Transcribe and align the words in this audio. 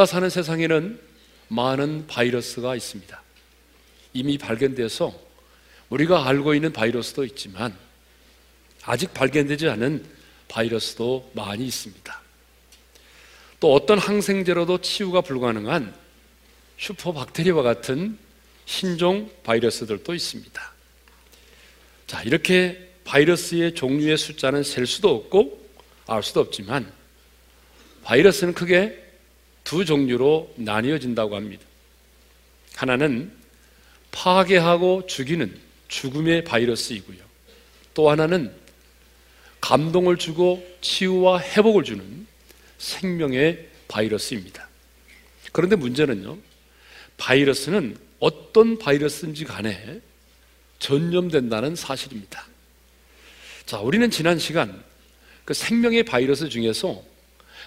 자, 0.00 0.04
우리가 0.04 0.06
사는 0.06 0.30
세상에는 0.30 0.98
많은 1.48 2.06
바이러스가 2.06 2.74
있습니다. 2.74 3.22
이미 4.14 4.38
발견돼서 4.38 5.12
우리가 5.90 6.26
알고 6.26 6.54
있는 6.54 6.72
바이러스도 6.72 7.22
있지만 7.26 7.76
아직 8.84 9.12
발견되지 9.12 9.68
않은 9.68 10.06
바이러스도 10.48 11.30
많이 11.34 11.66
있습니다. 11.66 12.20
또 13.60 13.74
어떤 13.74 13.98
항생제로도 13.98 14.80
치유가 14.80 15.20
불가능한 15.20 15.94
슈퍼박테리아와 16.78 17.62
같은 17.62 18.16
신종 18.64 19.30
바이러스들도 19.42 20.14
있습니다. 20.14 20.72
자, 22.06 22.22
이렇게 22.22 22.90
바이러스의 23.04 23.74
종류의 23.74 24.16
숫자는 24.16 24.62
셀 24.62 24.86
수도 24.86 25.14
없고 25.14 25.62
알 26.06 26.22
수도 26.22 26.40
없지만 26.40 26.90
바이러스는 28.04 28.54
크게 28.54 28.99
두 29.70 29.84
종류로 29.84 30.52
나뉘어진다고 30.56 31.36
합니다. 31.36 31.64
하나는 32.74 33.30
파괴하고 34.10 35.06
죽이는 35.06 35.56
죽음의 35.86 36.42
바이러스이고요. 36.42 37.18
또 37.94 38.10
하나는 38.10 38.52
감동을 39.60 40.16
주고 40.16 40.66
치유와 40.80 41.40
회복을 41.40 41.84
주는 41.84 42.26
생명의 42.78 43.68
바이러스입니다. 43.86 44.68
그런데 45.52 45.76
문제는요, 45.76 46.36
바이러스는 47.16 47.96
어떤 48.18 48.76
바이러스인지 48.76 49.44
간에 49.44 50.00
전염된다는 50.80 51.76
사실입니다. 51.76 52.44
자, 53.66 53.78
우리는 53.78 54.10
지난 54.10 54.36
시간 54.40 54.82
그 55.44 55.54
생명의 55.54 56.02
바이러스 56.02 56.48
중에서 56.48 57.08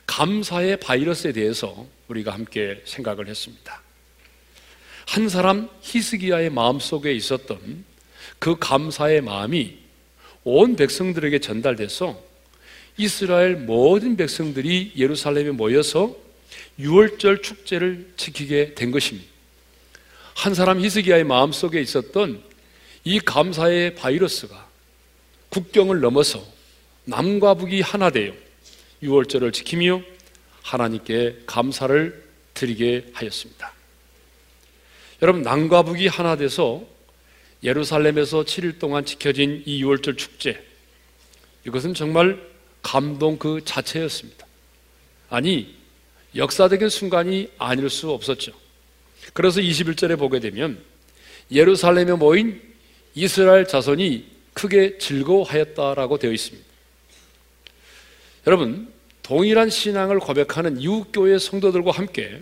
감사의 0.05 0.77
바이러스에 0.77 1.31
대해서 1.31 1.87
우리가 2.07 2.33
함께 2.33 2.81
생각을 2.85 3.27
했습니다. 3.27 3.81
한 5.07 5.29
사람 5.29 5.69
히스기야의 5.81 6.49
마음 6.49 6.79
속에 6.79 7.13
있었던 7.13 7.85
그 8.39 8.57
감사의 8.59 9.21
마음이 9.21 9.77
온 10.43 10.75
백성들에게 10.75 11.39
전달돼서 11.39 12.21
이스라엘 12.97 13.55
모든 13.55 14.17
백성들이 14.17 14.93
예루살렘에 14.97 15.51
모여서 15.51 16.15
6월절 16.79 17.41
축제를 17.41 18.13
지키게 18.17 18.75
된 18.75 18.91
것입니다. 18.91 19.27
한 20.35 20.53
사람 20.53 20.79
히스기야의 20.79 21.23
마음 21.23 21.51
속에 21.51 21.81
있었던 21.81 22.43
이 23.03 23.19
감사의 23.19 23.95
바이러스가 23.95 24.67
국경을 25.49 26.01
넘어서 26.01 26.43
남과 27.05 27.55
북이 27.55 27.81
하나 27.81 28.09
되어 28.09 28.33
6월절을 29.03 29.53
지키며 29.53 30.01
하나님께 30.61 31.43
감사를 31.45 32.23
드리게 32.53 33.11
하였습니다. 33.13 33.73
여러분, 35.21 35.41
남과 35.41 35.83
북이 35.83 36.07
하나 36.07 36.35
돼서 36.35 36.83
예루살렘에서 37.63 38.43
7일 38.43 38.79
동안 38.79 39.05
지켜진 39.05 39.63
이 39.65 39.83
6월절 39.83 40.17
축제. 40.17 40.61
이것은 41.65 41.93
정말 41.93 42.41
감동 42.81 43.37
그 43.37 43.61
자체였습니다. 43.63 44.45
아니, 45.29 45.75
역사적인 46.35 46.89
순간이 46.89 47.51
아닐 47.57 47.89
수 47.89 48.11
없었죠. 48.11 48.51
그래서 49.33 49.61
21절에 49.61 50.17
보게 50.17 50.39
되면 50.39 50.83
예루살렘에 51.51 52.13
모인 52.13 52.61
이스라엘 53.15 53.67
자손이 53.67 54.25
크게 54.53 54.97
즐거워하였다라고 54.97 56.17
되어 56.17 56.31
있습니다. 56.31 56.67
여러분, 58.45 58.92
동일한 59.23 59.69
신앙을 59.69 60.19
고백하는 60.19 60.79
이웃교회 60.79 61.39
성도들과 61.39 61.91
함께 61.91 62.41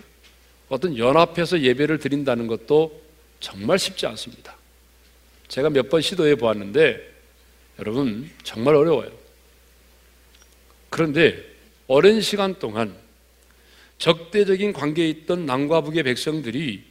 어떤 0.68 0.98
연합해서 0.98 1.62
예배를 1.62 2.00
드린다는 2.00 2.48
것도 2.48 3.02
정말 3.40 3.78
쉽지 3.78 4.06
않습니다. 4.08 4.56
제가 5.48 5.70
몇 5.70 5.90
번 5.90 6.02
시도해 6.02 6.36
보았는데 6.36 7.12
여러분 7.80 8.30
정말 8.44 8.76
어려워요. 8.76 9.12
그런데 10.90 11.44
오랜 11.88 12.22
시간 12.22 12.58
동안 12.58 12.96
적대적인 13.98 14.74
관계에 14.74 15.10
있던 15.10 15.46
남과 15.46 15.82
북의 15.82 16.04
백성들이 16.04 16.84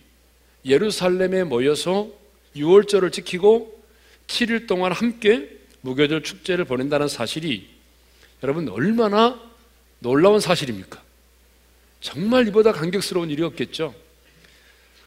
예루살렘에 0.64 1.44
모여서 1.44 2.08
6월절을 2.54 3.12
지키고 3.12 3.80
7일 4.26 4.68
동안 4.68 4.92
함께 4.92 5.48
무교절 5.80 6.22
축제를 6.22 6.64
보낸다는 6.66 7.08
사실이 7.08 7.66
여러분 8.42 8.68
얼마나 8.68 9.50
놀라운 10.00 10.41
사실입니까? 10.41 11.03
정말 12.00 12.49
이보다 12.49 12.72
감격스러운 12.72 13.31
일이 13.31 13.43
없겠죠? 13.43 13.94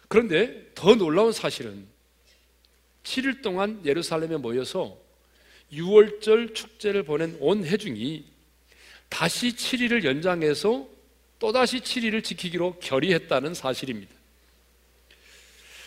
그런데 0.07 0.71
더 0.75 0.95
놀라운 0.95 1.31
사실은 1.31 1.85
7일 3.03 3.41
동안 3.41 3.81
예루살렘에 3.83 4.37
모여서 4.37 4.97
6월절 5.71 6.53
축제를 6.53 7.03
보낸 7.03 7.35
온 7.39 7.65
해중이 7.65 8.23
다시 9.09 9.49
7일을 9.55 10.03
연장해서 10.03 10.87
또다시 11.39 11.79
7일을 11.79 12.23
지키기로 12.23 12.79
결의했다는 12.79 13.53
사실입니다. 13.53 14.13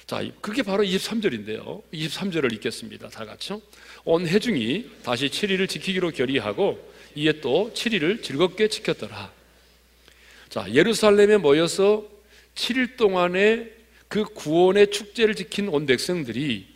자, 0.07 0.23
그게 0.41 0.63
바로 0.63 0.85
23절인데요. 0.85 1.83
23절을 1.93 2.53
읽겠습니다. 2.55 3.09
다 3.09 3.25
같이요. 3.25 3.61
온 4.05 4.27
해중이 4.27 4.91
다시 5.03 5.29
7일을 5.29 5.69
지키기로 5.69 6.11
결의하고 6.11 6.96
이에 7.17 7.41
또 7.41 7.73
7일을 7.75 8.23
즐겁게 8.23 8.69
지켰더라. 8.69 9.33
자, 10.51 10.67
예루살렘에 10.73 11.39
모여서 11.39 12.05
7일 12.55 12.97
동안의 12.97 13.73
그 14.09 14.25
구원의 14.25 14.91
축제를 14.91 15.35
지킨 15.35 15.69
온 15.69 15.87
백성들이 15.87 16.67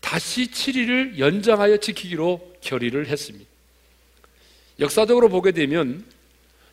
다시 0.00 0.46
7일을 0.46 1.18
연장하여 1.18 1.76
지키기로 1.78 2.54
결의를 2.60 3.08
했습니다. 3.08 3.48
역사적으로 4.78 5.28
보게 5.28 5.52
되면 5.52 6.04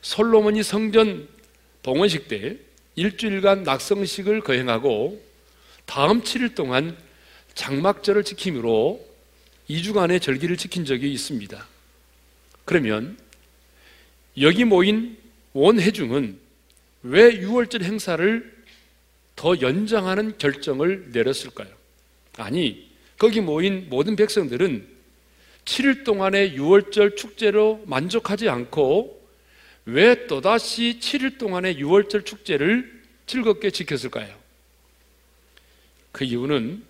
솔로몬이 0.02 0.64
성전 0.64 1.28
봉헌식 1.84 2.28
때 2.28 2.58
일주일간 2.96 3.64
낙성식을 3.64 4.42
거행하고 4.42 5.22
다음 5.86 6.22
7일 6.22 6.56
동안 6.56 6.98
장막절을 7.54 8.24
지킴으로 8.24 9.06
2주간의 9.70 10.22
절기를 10.22 10.58
지킨 10.58 10.86
적이 10.86 11.12
있습니다. 11.12 11.68
그러면 12.68 13.18
여기 14.42 14.66
모인 14.66 15.18
원해중은 15.54 16.38
왜 17.04 17.40
6월절 17.40 17.82
행사를 17.82 18.58
더 19.38 19.62
연장하는 19.62 20.38
결정을 20.38 21.12
내렸을까요? 21.14 21.70
아니, 22.36 22.92
거기 23.18 23.40
모인 23.40 23.88
모든 23.90 24.18
백성들은 24.18 24.86
7일 25.64 26.04
동안의 26.04 26.58
6월절 26.58 27.16
축제로 27.16 27.82
만족하지 27.86 28.50
않고 28.50 29.18
왜 29.86 30.28
또다시 30.28 31.00
7일 31.00 31.38
동안의 31.38 31.78
6월절 31.78 32.26
축제를 32.26 33.02
즐겁게 33.28 33.72
지켰을까요? 33.72 34.36
그 36.12 36.26
이유는 36.26 36.84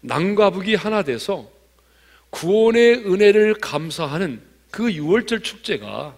남과 0.00 0.50
북이 0.50 0.74
하나 0.74 1.04
돼서 1.04 1.48
구원의 2.30 3.06
은혜를 3.06 3.54
감사하는 3.54 4.53
그 4.74 4.86
6월절 4.86 5.44
축제가 5.44 6.16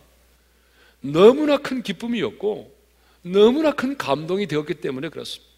너무나 1.02 1.58
큰 1.58 1.82
기쁨이었고 1.82 2.74
너무나 3.20 3.72
큰 3.72 3.98
감동이 3.98 4.46
되었기 4.46 4.76
때문에 4.76 5.10
그렇습니다. 5.10 5.52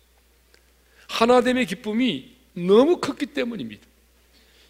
하나됨의 1.06 1.66
기쁨이 1.66 2.32
너무 2.54 2.98
컸기 2.98 3.26
때문입니다. 3.26 3.86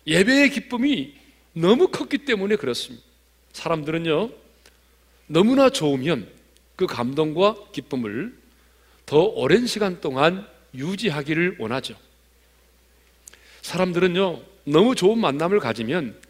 예배의 0.07 0.51
기쁨이 0.51 1.15
너무 1.55 1.89
컸기 1.89 2.19
때문에 2.19 2.57
그렇습니다. 2.57 3.03
사람들은요, 3.55 4.29
너무나 5.29 5.71
좋으면 5.71 6.29
그 6.77 6.87
감동과 6.87 7.71
기쁨을 7.73 8.37
더 9.07 9.23
오랜 9.23 9.67
시간 9.67 10.03
동안 10.03 10.47
유지하기를 10.75 11.57
원하죠. 11.61 11.97
사람들은요, 13.63 14.43
너무 14.65 14.95
좋은 14.95 15.19
만남을 15.19 15.61
가지면 15.61 16.28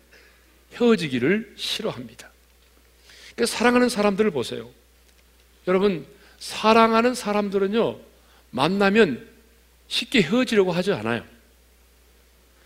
헤어지기를 0.74 1.54
싫어합니다. 1.56 2.30
그러니까 3.34 3.46
사랑하는 3.56 3.88
사람들을 3.88 4.30
보세요. 4.30 4.70
여러분, 5.66 6.06
사랑하는 6.38 7.14
사람들은요, 7.14 7.98
만나면 8.50 9.28
쉽게 9.88 10.22
헤어지려고 10.22 10.72
하지 10.72 10.92
않아요. 10.92 11.24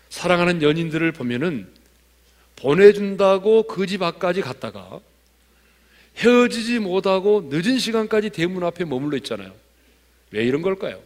사랑하는 0.09 0.61
연인들을 0.61 1.11
보면은 1.11 1.67
보내준다고 2.55 3.63
그 3.63 3.87
집 3.87 4.03
앞까지 4.03 4.41
갔다가 4.41 4.99
헤어지지 6.17 6.79
못하고 6.79 7.49
늦은 7.51 7.79
시간까지 7.79 8.29
대문 8.29 8.63
앞에 8.63 8.85
머물러 8.85 9.17
있잖아요. 9.17 9.53
왜 10.31 10.45
이런 10.45 10.61
걸까요? 10.61 11.01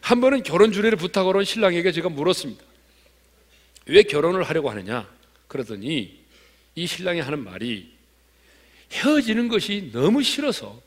한 0.00 0.20
번은 0.20 0.42
결혼 0.42 0.72
주례를 0.72 0.98
온 1.36 1.44
신랑에게 1.44 1.92
제가 1.92 2.08
물었습니다. 2.08 2.62
왜 3.86 4.02
결혼을 4.02 4.42
하려고 4.42 4.70
하느냐? 4.70 5.08
그러더니 5.48 6.18
이 6.74 6.86
신랑이 6.86 7.20
하는 7.20 7.42
말이 7.42 7.92
헤어지는 8.92 9.48
것이 9.48 9.90
너무 9.92 10.22
싫어서 10.22 10.80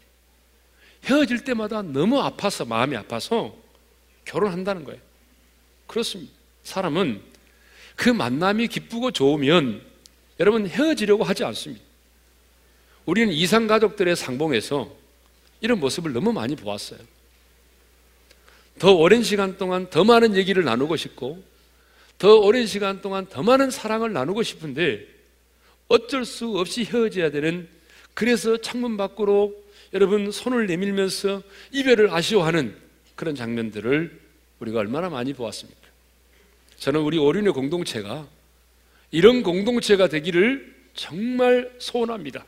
헤어질 1.05 1.43
때마다 1.43 1.81
너무 1.81 2.21
아파서 2.21 2.65
마음이 2.65 2.95
아파서 2.95 3.55
결혼한다는 4.25 4.83
거예요. 4.83 4.99
그렇습니다. 5.87 6.31
사람은 6.63 7.21
그 7.95 8.09
만남이 8.09 8.67
기쁘고 8.67 9.11
좋으면 9.11 9.81
여러분 10.39 10.67
헤어지려고 10.67 11.23
하지 11.23 11.43
않습니다. 11.43 11.83
우리는 13.05 13.33
이상 13.33 13.67
가족들의 13.67 14.15
상봉에서 14.15 14.95
이런 15.61 15.79
모습을 15.79 16.13
너무 16.13 16.31
많이 16.31 16.55
보았어요. 16.55 16.99
더 18.77 18.93
오랜 18.93 19.23
시간 19.23 19.57
동안 19.57 19.89
더 19.89 20.03
많은 20.03 20.35
얘기를 20.35 20.63
나누고 20.63 20.95
싶고 20.95 21.43
더 22.19 22.35
오랜 22.35 22.67
시간 22.67 23.01
동안 23.01 23.25
더 23.27 23.41
많은 23.41 23.71
사랑을 23.71 24.11
나누고 24.11 24.43
싶은데 24.43 25.07
어쩔 25.87 26.25
수 26.25 26.59
없이 26.59 26.83
헤어져야 26.83 27.31
되는 27.31 27.67
그래서 28.13 28.57
창문 28.57 28.97
밖으로 28.97 29.55
여러분 29.93 30.29
손을 30.29 30.67
내밀면서 30.67 31.41
이별을 31.71 32.11
아쉬워하는 32.11 32.75
그런 33.15 33.35
장면들을 33.35 34.19
우리가 34.59 34.79
얼마나 34.79 35.09
많이 35.09 35.33
보았습니까? 35.33 35.79
저는 36.77 36.99
우리 36.99 37.17
오륜의 37.17 37.53
공동체가 37.53 38.27
이런 39.11 39.41
공동체가 39.41 40.09
되기를 40.09 40.75
정말 40.93 41.73
소원합니다. 41.79 42.45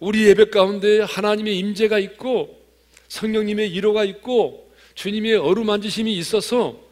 우리 0.00 0.24
예배 0.24 0.46
가운데 0.46 1.00
하나님의 1.00 1.58
임재가 1.58 1.98
있고 1.98 2.62
성령님의 3.08 3.72
위로가 3.72 4.04
있고 4.04 4.74
주님의 4.94 5.36
어루만지심이 5.36 6.16
있어서 6.16 6.83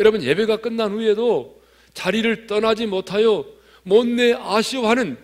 여러분 0.00 0.22
예배가 0.22 0.56
끝난 0.56 0.92
후에도 0.92 1.60
자리를 1.92 2.46
떠나지 2.46 2.86
못하여 2.86 3.44
못내 3.82 4.32
아쉬워하는 4.32 5.18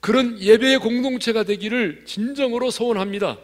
그런 0.00 0.38
예배의 0.40 0.78
공동체가 0.80 1.44
되기를 1.44 2.04
진정으로 2.04 2.70
소원합니다. 2.70 3.38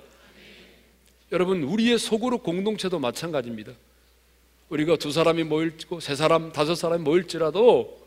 여러분 1.32 1.62
우리의 1.62 1.98
속으로 1.98 2.38
공동체도 2.38 2.98
마찬가지입니다. 2.98 3.72
우리가 4.68 4.96
두 4.96 5.10
사람이 5.10 5.44
모일고 5.44 6.00
세 6.00 6.14
사람, 6.14 6.52
다섯 6.52 6.74
사람이 6.74 7.02
모일지라도 7.02 7.98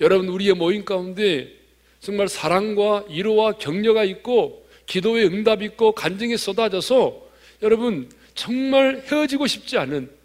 여러분 0.00 0.28
우리의 0.28 0.54
모임 0.54 0.86
가운데 0.86 1.52
정말 2.00 2.28
사랑과 2.28 3.04
위로와 3.10 3.52
격려가 3.52 4.04
있고 4.04 4.66
기도의 4.86 5.26
응답이 5.26 5.66
있고 5.66 5.92
간증이 5.92 6.38
쏟아져서 6.38 7.26
여러분 7.62 8.08
정말 8.34 9.04
헤어지고 9.06 9.46
싶지 9.46 9.76
않은 9.76 10.16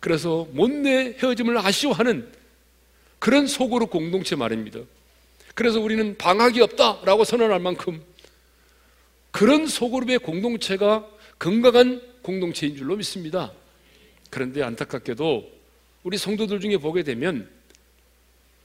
그래서 0.00 0.46
못내 0.52 1.16
헤어짐을 1.18 1.58
아쉬워하는 1.58 2.30
그런 3.18 3.46
속으로 3.46 3.86
공동체 3.86 4.36
말입니다. 4.36 4.80
그래서 5.54 5.80
우리는 5.80 6.16
방학이 6.16 6.60
없다라고 6.60 7.24
선언할 7.24 7.60
만큼 7.60 8.02
그런 9.30 9.66
소그룹의 9.66 10.18
공동체가 10.20 11.06
건강한 11.38 12.02
공동체인 12.22 12.76
줄로 12.76 12.96
믿습니다. 12.96 13.52
그런데 14.30 14.62
안타깝게도 14.62 15.50
우리 16.02 16.18
성도들 16.18 16.60
중에 16.60 16.76
보게 16.76 17.02
되면 17.02 17.48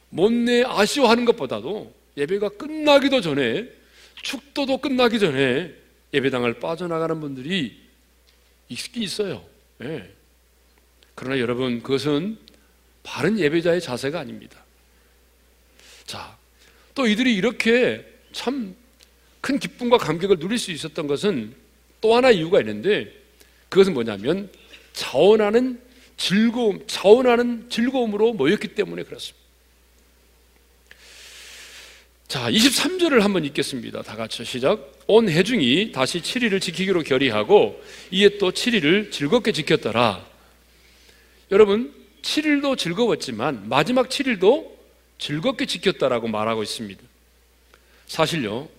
못내 0.10 0.64
아쉬워하는 0.66 1.26
것보다도 1.26 1.94
예배가 2.18 2.50
끝나기도 2.50 3.22
전에 3.22 3.70
축도도 4.22 4.78
끝나기 4.80 5.20
전에 5.20 5.74
예배당을 6.14 6.60
빠져나가는 6.60 7.20
분들이 7.20 7.80
있긴 8.70 9.04
있어요. 9.04 9.44
네. 9.78 10.10
그러나 11.22 11.40
여러분 11.40 11.82
그것은 11.82 12.38
바른 13.04 13.40
예배자의 13.40 13.80
자세가 13.80 14.20
아닙니다. 14.20 14.64
자, 16.06 16.36
또 16.94 17.08
이들이 17.08 17.34
이렇게 17.34 18.06
참 18.34 18.82
큰 19.42 19.58
기쁨과 19.58 19.98
감격을 19.98 20.38
누릴 20.38 20.58
수 20.58 20.72
있었던 20.72 21.08
것은 21.08 21.54
또 22.00 22.16
하나 22.16 22.30
이유가 22.30 22.60
있는데 22.60 23.12
그것은 23.70 23.94
뭐냐면 23.94 24.50
자원하는 24.94 25.82
즐거움, 26.16 26.86
자원하는 26.88 27.68
즐거움으로 27.70 28.34
모였기 28.34 28.70
때문에 28.70 29.04
그렇습니다. 29.04 29.42
자, 32.28 32.50
23절을 32.50 33.22
한번 33.22 33.44
읽겠습니다. 33.46 34.04
다 34.04 34.16
같이 34.16 34.46
시작. 34.46 35.00
온 35.08 35.28
해중이 35.28 35.92
다시 35.92 36.22
7일을 36.22 36.62
지키기로 36.62 37.04
결의하고 37.04 37.82
이에 38.12 38.38
또 38.38 38.52
7일을 38.52 39.12
즐겁게 39.12 39.52
지켰더라. 39.52 40.31
여러분, 41.52 41.94
7일도 42.22 42.78
즐거웠지만 42.78 43.68
마지막 43.68 44.08
7일도 44.08 44.72
즐겁게 45.18 45.66
지켰다라고 45.66 46.30
말하고 46.30 46.64
있습니다. 46.64 47.02
사실요, 48.08 48.70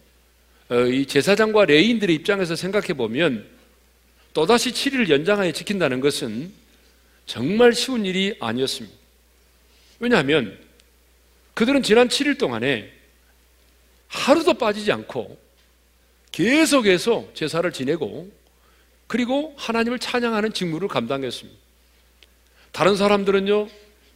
어, 0.70 0.80
이 0.86 1.04
제사장과 1.04 1.66
레인들의 1.66 2.14
입장에서 2.16 2.56
생각해 2.56 2.94
보면 2.94 3.46
또다시 4.32 4.70
7일을 4.70 5.10
연장하여 5.10 5.52
지킨다는 5.52 6.00
것은 6.00 6.50
정말 7.26 7.74
쉬운 7.74 8.06
일이 8.06 8.34
아니었습니다. 8.40 8.96
왜냐하면 9.98 10.58
그들은 11.52 11.82
지난 11.82 12.08
7일 12.08 12.38
동안에 12.38 12.90
하루도 14.08 14.54
빠지지 14.54 14.90
않고 14.92 15.38
계속해서 16.32 17.28
제사를 17.34 17.70
지내고 17.70 18.32
그리고 19.06 19.54
하나님을 19.58 19.98
찬양하는 19.98 20.54
직무를 20.54 20.88
감당했습니다. 20.88 21.61
다른 22.72 22.96
사람들은요, 22.96 23.68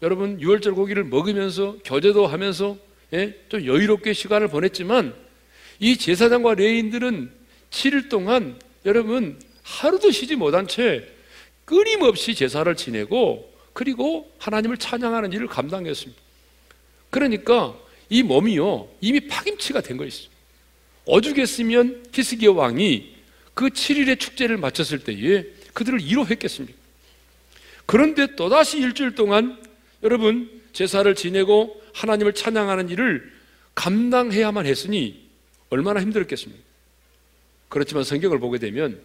여러분 0.02 0.40
유월절 0.40 0.74
고기를 0.74 1.04
먹으면서 1.04 1.76
교제도 1.84 2.26
하면서 2.26 2.76
예, 3.12 3.38
좀 3.48 3.64
여유롭게 3.64 4.12
시간을 4.12 4.48
보냈지만 4.48 5.14
이 5.78 5.96
제사장과 5.96 6.54
레인들은 6.54 7.30
7일 7.70 8.08
동안 8.08 8.58
여러분 8.84 9.38
하루도 9.62 10.10
쉬지 10.10 10.36
못한 10.36 10.66
채 10.66 11.06
끊임없이 11.64 12.34
제사를 12.34 12.74
지내고 12.76 13.52
그리고 13.72 14.32
하나님을 14.38 14.78
찬양하는 14.78 15.32
일을 15.32 15.46
감당했습니다. 15.48 16.20
그러니까 17.10 17.76
이 18.08 18.22
몸이요 18.22 18.88
이미 19.00 19.20
파김치가 19.28 19.80
된 19.80 19.96
것이죠. 19.96 20.30
오죽했으면 21.04 22.04
히스기야 22.12 22.50
왕이 22.50 23.16
그 23.54 23.68
7일의 23.68 24.18
축제를 24.18 24.56
마쳤을 24.56 25.00
때에 25.00 25.44
그들을 25.72 26.00
이로 26.00 26.26
했겠습니까? 26.26 26.85
그런데 27.86 28.34
또다시 28.34 28.78
일주일 28.78 29.14
동안 29.14 29.62
여러분 30.02 30.62
제사를 30.72 31.12
지내고 31.14 31.80
하나님을 31.94 32.34
찬양하는 32.34 32.90
일을 32.90 33.32
감당해야만 33.74 34.66
했으니 34.66 35.28
얼마나 35.70 36.00
힘들었겠습니까? 36.00 36.62
그렇지만 37.68 38.04
성경을 38.04 38.38
보게 38.38 38.58
되면 38.58 39.00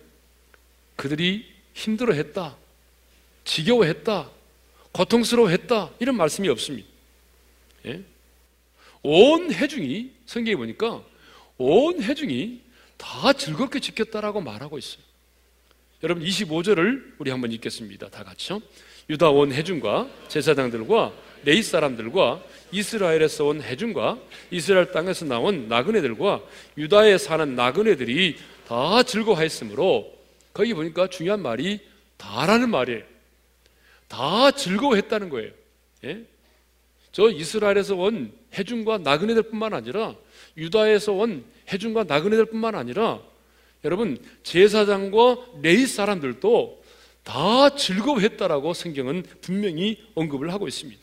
그들이 0.95 1.45
힘들어 1.73 2.13
했다, 2.13 2.57
지겨워 3.43 3.85
했다, 3.85 4.29
고통스러워 4.91 5.49
했다 5.49 5.91
이런 5.99 6.15
말씀이 6.17 6.49
없습니다. 6.49 6.87
예? 7.85 8.03
온 9.03 9.51
해중이 9.51 10.11
성경에 10.25 10.55
보니까 10.55 11.03
온 11.57 12.01
해중이 12.01 12.61
다 12.97 13.33
즐겁게 13.33 13.79
지켰다라고 13.79 14.41
말하고 14.41 14.77
있어요. 14.77 15.03
여러분 16.03 16.23
25절을 16.23 17.13
우리 17.19 17.29
한번 17.29 17.51
읽겠습니다. 17.51 18.09
다 18.09 18.23
같이요. 18.23 18.59
유다 19.07 19.29
온 19.29 19.51
해중과 19.51 20.09
제사장들과 20.29 21.13
레이 21.43 21.61
사람들과 21.61 22.43
이스라엘에서 22.71 23.45
온 23.45 23.61
해중과 23.61 24.17
이스라엘 24.49 24.91
땅에서 24.91 25.25
나온 25.25 25.67
나그네들과 25.67 26.41
유다에 26.77 27.19
사는 27.19 27.55
나그네들이 27.55 28.37
다 28.67 29.03
즐거워했으므로 29.03 30.11
거기 30.53 30.73
보니까 30.73 31.07
중요한 31.07 31.41
말이 31.43 31.79
다라는 32.17 32.69
말이에요. 32.71 33.03
다 34.07 34.49
즐거워했다는 34.51 35.29
거예요. 35.29 35.51
예? 36.05 36.23
저 37.11 37.29
이스라엘에서 37.29 37.95
온 37.95 38.31
해중과 38.53 38.99
나그네들뿐만 38.99 39.75
아니라 39.75 40.15
유다에서 40.57 41.13
온 41.13 41.45
해중과 41.69 42.05
나그네들뿐만 42.05 42.73
아니라 42.73 43.21
여러분 43.83 44.17
제사장과 44.43 45.37
레이 45.61 45.85
사람들도 45.87 46.83
다 47.23 47.75
즐거워했다라고 47.75 48.73
성경은 48.73 49.23
분명히 49.41 50.03
언급을 50.15 50.51
하고 50.53 50.67
있습니다. 50.67 51.01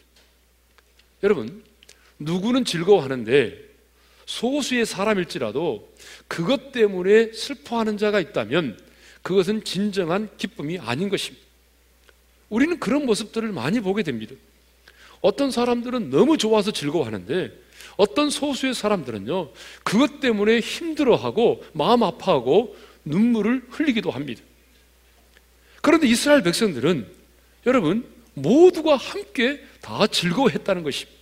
여러분 1.22 1.62
누구는 2.18 2.64
즐거워하는데 2.64 3.68
소수의 4.26 4.84
사람일지라도 4.84 5.88
그것 6.26 6.72
때문에 6.72 7.32
슬퍼하는 7.32 7.96
자가 7.96 8.20
있다면 8.20 8.78
그것은 9.22 9.64
진정한 9.64 10.28
기쁨이 10.36 10.78
아닌 10.78 11.08
것입니다. 11.08 11.44
우리는 12.48 12.78
그런 12.78 13.06
모습들을 13.06 13.50
많이 13.52 13.80
보게 13.80 14.02
됩니다. 14.02 14.34
어떤 15.20 15.50
사람들은 15.50 16.10
너무 16.10 16.36
좋아서 16.38 16.70
즐거워하는데 16.70 17.52
어떤 17.96 18.30
소수의 18.30 18.74
사람들은요, 18.74 19.50
그것 19.82 20.20
때문에 20.20 20.60
힘들어하고 20.60 21.64
마음 21.72 22.04
아파하고 22.04 22.76
눈물을 23.04 23.66
흘리기도 23.70 24.10
합니다. 24.10 24.42
그런데 25.82 26.06
이스라엘 26.06 26.42
백성들은 26.42 27.06
여러분 27.66 28.06
모두가 28.34 28.96
함께 28.96 29.60
다 29.80 30.06
즐거워했다는 30.06 30.82
것입니다. 30.82 31.18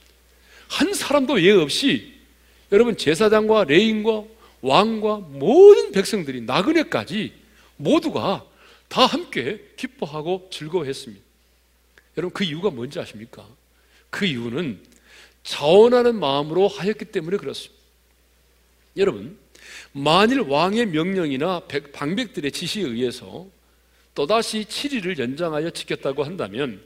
한 0.68 0.92
사람도 0.92 1.42
예 1.42 1.52
없이 1.52 2.14
여러분 2.72 2.96
제사장과 2.96 3.64
레인과 3.64 4.24
왕과 4.60 5.18
모든 5.30 5.92
백성들이 5.92 6.42
나그네까지 6.42 7.32
모두가 7.76 8.44
다 8.88 9.06
함께 9.06 9.64
기뻐하고 9.76 10.48
즐거워했습니다. 10.50 11.22
여러분 12.18 12.34
그 12.34 12.44
이유가 12.44 12.70
뭔지 12.70 12.98
아십니까? 12.98 13.46
그 14.10 14.25
이유는 14.25 14.80
자원하는 15.42 16.18
마음으로 16.18 16.68
하였기 16.68 17.06
때문에 17.06 17.36
그렇습니다. 17.36 17.76
여러분 18.96 19.38
만일 19.92 20.40
왕의 20.40 20.86
명령이나 20.86 21.62
방백들의 21.92 22.50
지시에 22.52 22.84
의해서 22.84 23.46
또다시 24.14 24.64
7일을 24.64 25.18
연장하여 25.18 25.70
지켰다고 25.70 26.25
한다면 26.25 26.82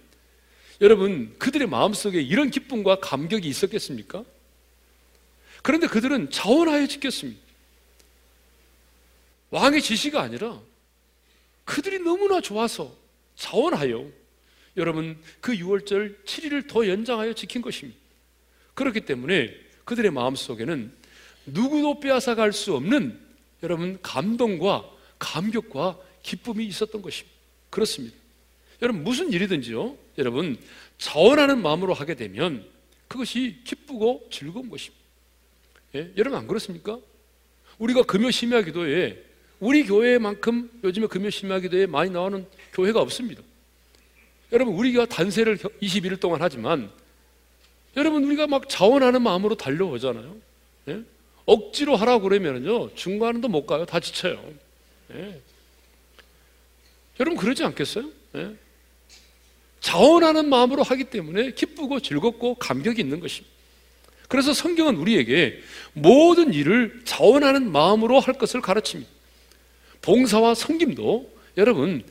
여러분 0.81 1.35
그들의 1.39 1.69
마음속에 1.69 2.21
이런 2.21 2.51
기쁨과 2.51 3.01
감격이 3.01 3.47
있었겠습니까? 3.49 4.25
그런데 5.63 5.87
그들은 5.87 6.31
자원하여 6.31 6.87
지켰습니다. 6.87 7.41
왕의 9.51 9.83
지시가 9.83 10.23
아니라 10.23 10.61
그들이 11.65 11.99
너무나 11.99 12.41
좋아서 12.41 12.97
자원하여 13.37 14.11
여러분 14.77 15.19
그 15.41 15.53
6월절 15.53 16.25
7일을 16.25 16.69
더 16.69 16.87
연장하여 16.87 17.33
지킨 17.35 17.63
것입니다. 17.63 17.99
그렇기 18.75 19.01
때문에 19.03 19.55
그들의 19.85 20.11
마음속에는 20.11 20.93
누구도 21.47 22.01
빼앗아 22.01 22.35
갈 22.35 22.53
수 22.53 22.75
없는 22.75 23.19
여러분 23.63 23.99
감동과 24.03 24.89
감격과 25.19 25.99
기쁨이 26.23 26.67
있었던 26.67 27.03
것입니다. 27.03 27.37
그렇습니다. 27.69 28.17
여러분 28.83 29.05
무슨 29.05 29.33
일이든지요. 29.33 29.97
여러분 30.19 30.59
자원하는 30.99 31.61
마음으로 31.63 31.93
하게 31.93 32.15
되면 32.15 32.65
그것이 33.09 33.61
기쁘고 33.65 34.29
즐거운 34.31 34.71
것입니다. 34.71 35.01
예? 35.97 36.13
여러분 36.17 36.39
안 36.39 36.47
그렇습니까? 36.47 36.99
우리가 37.79 38.05
금요 38.05 38.31
심야 38.31 38.63
기도에 38.63 39.25
우리 39.59 39.85
교회만큼 39.85 40.81
요즘에 40.85 41.07
금요 41.07 41.29
심야 41.31 41.61
기도에 41.61 41.87
많이 41.87 42.11
나오는 42.11 42.47
교회가 42.73 43.01
없습니다. 43.01 43.43
여러분 44.53 44.75
우리가 44.75 45.07
단세를 45.07 45.59
21일 45.59 46.21
동안 46.21 46.43
하지만 46.43 46.91
여러분 47.97 48.25
우리가 48.25 48.47
막 48.47 48.69
자원하는 48.69 49.23
마음으로 49.23 49.57
달려오잖아요. 49.57 50.37
예? 50.89 51.03
억지로 51.47 51.97
하라고 51.97 52.29
그러면요 52.29 52.95
중간도 52.95 53.49
못 53.49 53.67
가요. 53.67 53.85
다 53.85 54.01
지쳐요. 54.01 54.43
예? 55.15 55.41
여러분 57.19 57.39
그러지 57.39 57.65
않겠어요? 57.65 58.09
예? 58.37 58.55
자원하는 59.81 60.49
마음으로 60.49 60.83
하기 60.83 61.05
때문에 61.05 61.53
기쁘고 61.53 62.01
즐겁고 62.01 62.55
감격이 62.57 63.01
있는 63.01 63.21
것입니다. 63.21 63.51
그래서 64.29 64.53
성경은 64.53 64.97
우리에게 64.97 65.61
모든 65.93 66.55
일을 66.55 67.03
자원하는 67.05 67.73
마음으로 67.73 68.21
할 68.21 68.35
것을 68.35 68.61
가르칩니다. 68.61 69.11
봉사와 70.03 70.55
섬김도 70.55 71.31
여러분 71.57 72.05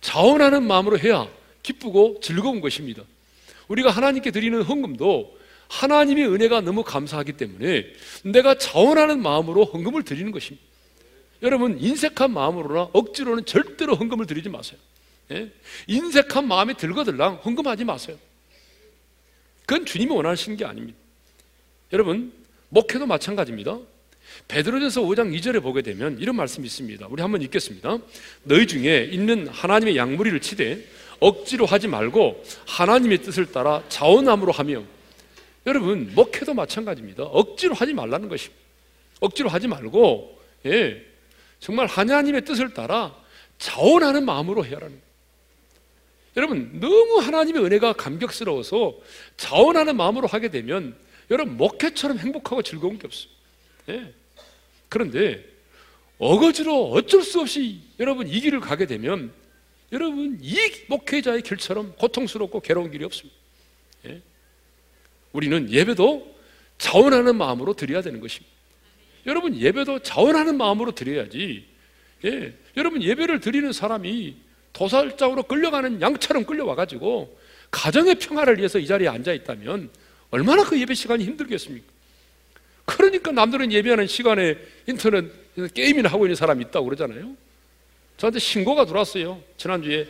자원하는 0.00 0.66
마음으로 0.66 0.98
해야 0.98 1.28
기쁘고 1.66 2.20
즐거운 2.22 2.60
것입니다. 2.60 3.02
우리가 3.68 3.90
하나님께 3.90 4.30
드리는 4.30 4.62
헌금도 4.62 5.36
하나님의 5.68 6.28
은혜가 6.32 6.60
너무 6.60 6.84
감사하기 6.84 7.32
때문에 7.32 7.86
내가 8.24 8.56
자원하는 8.56 9.20
마음으로 9.20 9.64
헌금을 9.64 10.04
드리는 10.04 10.30
것입니다. 10.30 10.64
여러분 11.42 11.78
인색한 11.80 12.32
마음으로나 12.32 12.90
억지로는 12.92 13.44
절대로 13.44 13.96
헌금을 13.96 14.26
드리지 14.26 14.48
마세요. 14.48 14.78
예? 15.32 15.50
인색한 15.88 16.46
마음에 16.46 16.74
들거들랑 16.74 17.40
헌금하지 17.44 17.84
마세요. 17.84 18.16
그건 19.66 19.84
주님이 19.84 20.12
원하시는 20.12 20.56
게 20.56 20.64
아닙니다. 20.64 20.96
여러분 21.92 22.32
목회도 22.68 23.06
마찬가지입니다. 23.06 23.78
베드로전서 24.48 25.02
5장 25.02 25.36
2절에 25.36 25.62
보게 25.62 25.82
되면 25.82 26.18
이런 26.20 26.36
말씀이 26.36 26.64
있습니다. 26.66 27.06
우리 27.10 27.22
한번 27.22 27.42
읽겠습니다. 27.42 27.98
너희 28.44 28.66
중에 28.66 29.08
있는 29.10 29.48
하나님의 29.48 29.96
양무리를 29.96 30.40
치되 30.40 30.84
억지로 31.20 31.66
하지 31.66 31.88
말고 31.88 32.42
하나님의 32.66 33.18
뜻을 33.18 33.46
따라 33.52 33.82
자원함으로 33.88 34.52
하며 34.52 34.82
여러분 35.66 36.12
목회도 36.14 36.54
마찬가지입니다. 36.54 37.24
억지로 37.24 37.74
하지 37.74 37.92
말라는 37.92 38.28
것입니다. 38.28 38.62
억지로 39.20 39.48
하지 39.48 39.66
말고 39.66 40.38
예, 40.66 41.04
정말 41.58 41.86
하나님의 41.86 42.44
뜻을 42.44 42.74
따라 42.74 43.14
자원하는 43.58 44.24
마음으로 44.24 44.64
해야라는 44.64 44.88
거예요. 44.88 45.06
여러분 46.36 46.80
너무 46.80 47.18
하나님의 47.18 47.64
은혜가 47.64 47.94
감격스러워서 47.94 48.94
자원하는 49.36 49.96
마음으로 49.96 50.26
하게 50.26 50.50
되면 50.50 50.96
여러분 51.30 51.56
목회처럼 51.56 52.18
행복하고 52.18 52.62
즐거운 52.62 52.98
게 52.98 53.06
없어요. 53.06 53.30
예. 53.88 54.12
그런데 54.88 55.44
어거지로 56.18 56.90
어쩔 56.92 57.22
수 57.22 57.40
없이 57.40 57.80
여러분 57.98 58.28
이 58.28 58.40
길을 58.40 58.60
가게 58.60 58.86
되면 58.86 59.32
여러분 59.92 60.38
이 60.40 60.56
목회자의 60.88 61.42
길처럼 61.42 61.94
고통스럽고 61.96 62.60
괴로운 62.60 62.90
길이 62.90 63.04
없습니다. 63.04 63.36
예? 64.06 64.20
우리는 65.32 65.70
예배도 65.70 66.34
자원하는 66.78 67.36
마음으로 67.36 67.74
드려야 67.74 68.02
되는 68.02 68.20
것입니다. 68.20 68.54
여러분 69.26 69.56
예배도 69.56 70.00
자원하는 70.00 70.56
마음으로 70.56 70.92
드려야지. 70.92 71.64
예? 72.24 72.54
여러분 72.76 73.02
예배를 73.02 73.40
드리는 73.40 73.72
사람이 73.72 74.36
도살장으로 74.72 75.44
끌려가는 75.44 76.00
양처럼 76.00 76.44
끌려와 76.44 76.74
가지고 76.74 77.38
가정의 77.70 78.16
평화를 78.16 78.58
위해서 78.58 78.78
이 78.78 78.86
자리에 78.86 79.08
앉아 79.08 79.32
있다면 79.32 79.90
얼마나 80.30 80.64
그 80.64 80.78
예배 80.78 80.94
시간이 80.94 81.24
힘들겠습니까? 81.24 81.86
그러니까 82.84 83.32
남들은 83.32 83.72
예배하는 83.72 84.06
시간에 84.06 84.56
인터넷 84.86 85.24
게임이나 85.74 86.08
하고 86.08 86.26
있는 86.26 86.36
사람이 86.36 86.64
있다고 86.64 86.86
그러잖아요. 86.86 87.36
저한테 88.16 88.38
신고가 88.38 88.86
들어왔어요. 88.86 89.42
지난주에 89.56 90.08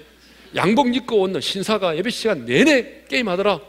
양복 0.54 0.94
입고 0.94 1.22
온 1.22 1.40
신사가 1.40 1.96
예배 1.96 2.10
시간 2.10 2.44
내내 2.44 3.04
게임하더라. 3.08 3.60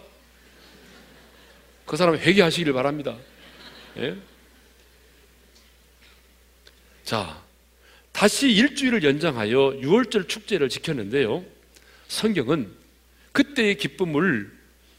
그 1.85 1.97
사람 1.97 2.15
회개하시기를 2.17 2.73
바랍니다. 2.73 3.17
예? 3.97 4.15
자, 7.03 7.41
다시 8.11 8.49
일주일을 8.49 9.03
연장하여 9.03 9.79
6월절 9.81 10.27
축제를 10.27 10.69
지켰는데요. 10.69 11.43
성경은 12.07 12.71
그때의 13.31 13.77
기쁨을 13.77 14.51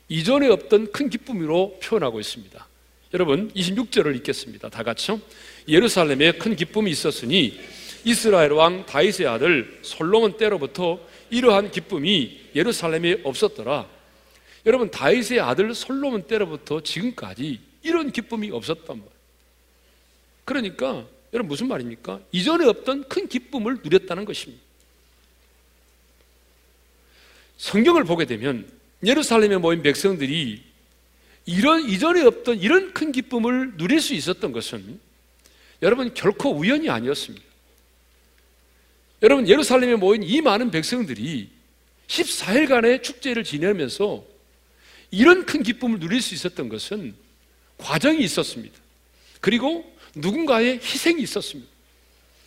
이전에 0.09 0.49
없던 0.49 0.93
큰 0.93 1.11
기쁨으로 1.11 1.79
표현하고 1.83 2.19
있습니다. 2.21 2.67
여러분 3.15 3.53
26절을 3.53 4.17
읽겠습니다. 4.17 4.69
다 4.69 4.83
같이요. 4.83 5.21
예루살렘에 5.67 6.33
큰 6.33 6.57
기쁨이 6.57 6.91
있었으니 6.91 7.59
이스라엘 8.05 8.53
왕 8.53 8.87
다윗의 8.87 9.27
아들 9.27 9.79
솔로몬 9.83 10.37
때로부터 10.37 11.01
이러한 11.31 11.71
기쁨이 11.71 12.41
예루살렘에 12.55 13.21
없었더라. 13.25 13.89
여러분 14.67 14.91
다윗의 14.91 15.41
아들 15.41 15.75
솔로몬 15.75 16.23
때로부터 16.23 16.83
지금까지 16.83 17.61
이런 17.83 18.13
기쁨이 18.13 18.51
없었단 18.51 18.87
말이에요. 18.87 19.19
그러니까 20.45 21.07
여러분 21.33 21.49
무슨 21.49 21.69
말입니까? 21.69 22.21
이전에 22.33 22.67
없던 22.67 23.09
큰 23.09 23.29
기쁨을 23.29 23.79
누렸다는 23.83 24.25
것입니다. 24.25 24.63
성경을 27.59 28.05
보게 28.05 28.25
되면 28.25 28.71
예루살렘에 29.05 29.59
모인 29.59 29.83
백성들이 29.83 30.63
이런 31.47 31.89
이전에 31.89 32.23
없던 32.25 32.61
이런 32.61 32.93
큰 32.93 33.13
기쁨을 33.13 33.77
누릴 33.77 34.01
수 34.01 34.15
있었던 34.15 34.53
것은 34.53 35.01
여러분 35.83 36.13
결코 36.15 36.51
우연이 36.51 36.89
아니었습니다. 36.91 37.48
여러분 39.23 39.49
예루살렘에 39.49 39.97
모인 39.97 40.23
이 40.23 40.41
많은 40.41 40.71
백성들이 40.71 41.51
14일간의 42.07 43.03
축제를 43.03 43.45
지내면서 43.45 44.25
이런 45.11 45.45
큰 45.47 45.63
기쁨을 45.63 45.99
누릴 45.99 46.23
수 46.23 46.35
있었던 46.35 46.69
것은 46.69 47.15
과정이 47.79 48.23
있었습니다. 48.23 48.79
그리고 49.41 49.91
누군가의 50.15 50.81
희생이 50.83 51.23
있었습니다. 51.23 51.71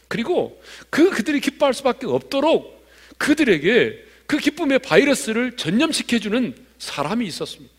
그리고 0.07 0.61
그 0.89 1.09
그들이 1.09 1.39
기뻐할 1.39 1.73
수밖에 1.73 2.05
없도록 2.05 2.85
그들에게 3.17 4.05
그 4.25 4.37
기쁨의 4.37 4.79
바이러스를 4.79 5.55
전염시켜주는 5.57 6.55
사람이 6.79 7.25
있었습니다. 7.27 7.73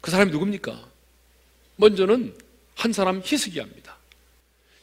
그 0.00 0.10
사람이 0.10 0.30
누굽니까? 0.30 0.88
먼저는 1.76 2.34
한 2.74 2.92
사람 2.92 3.20
히스기야입니다. 3.24 3.89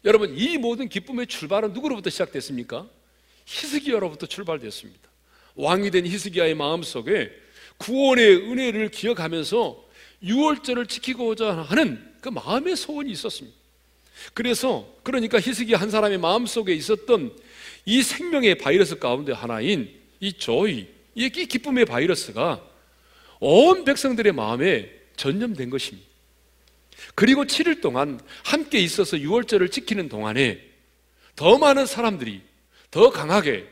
여러분 0.05 0.37
이 0.37 0.57
모든 0.57 0.87
기쁨의 0.89 1.27
출발은 1.27 1.73
누구로부터 1.73 2.09
시작됐습니까? 2.09 2.87
히스기야로부터 3.45 4.25
출발됐습니다. 4.25 5.09
왕이 5.55 5.91
된 5.91 6.05
히스기야의 6.05 6.55
마음속에 6.55 7.31
구원의 7.77 8.51
은혜를 8.51 8.89
기억하면서 8.89 9.85
유월절을 10.23 10.87
지키고자 10.87 11.61
하는 11.63 12.13
그 12.21 12.29
마음의 12.29 12.75
소원이 12.75 13.11
있었습니다. 13.11 13.57
그래서 14.33 14.87
그러니까 15.03 15.39
히스기야 15.39 15.77
한 15.77 15.89
사람의 15.89 16.17
마음속에 16.17 16.73
있었던 16.73 17.35
이 17.85 18.01
생명의 18.01 18.57
바이러스 18.57 18.97
가운데 18.99 19.31
하나인 19.31 19.93
이 20.19 20.33
조이, 20.33 20.87
이 21.15 21.29
기쁨의 21.29 21.85
바이러스가 21.85 22.63
온 23.39 23.85
백성들의 23.85 24.33
마음에 24.33 24.91
전염된 25.15 25.69
것입니다. 25.69 26.07
그리고 27.15 27.45
7일 27.45 27.81
동안 27.81 28.19
함께 28.43 28.79
있어서 28.79 29.17
6월절을 29.17 29.71
지키는 29.71 30.09
동안에 30.09 30.61
더 31.35 31.57
많은 31.57 31.85
사람들이 31.85 32.41
더 32.91 33.09
강하게, 33.09 33.67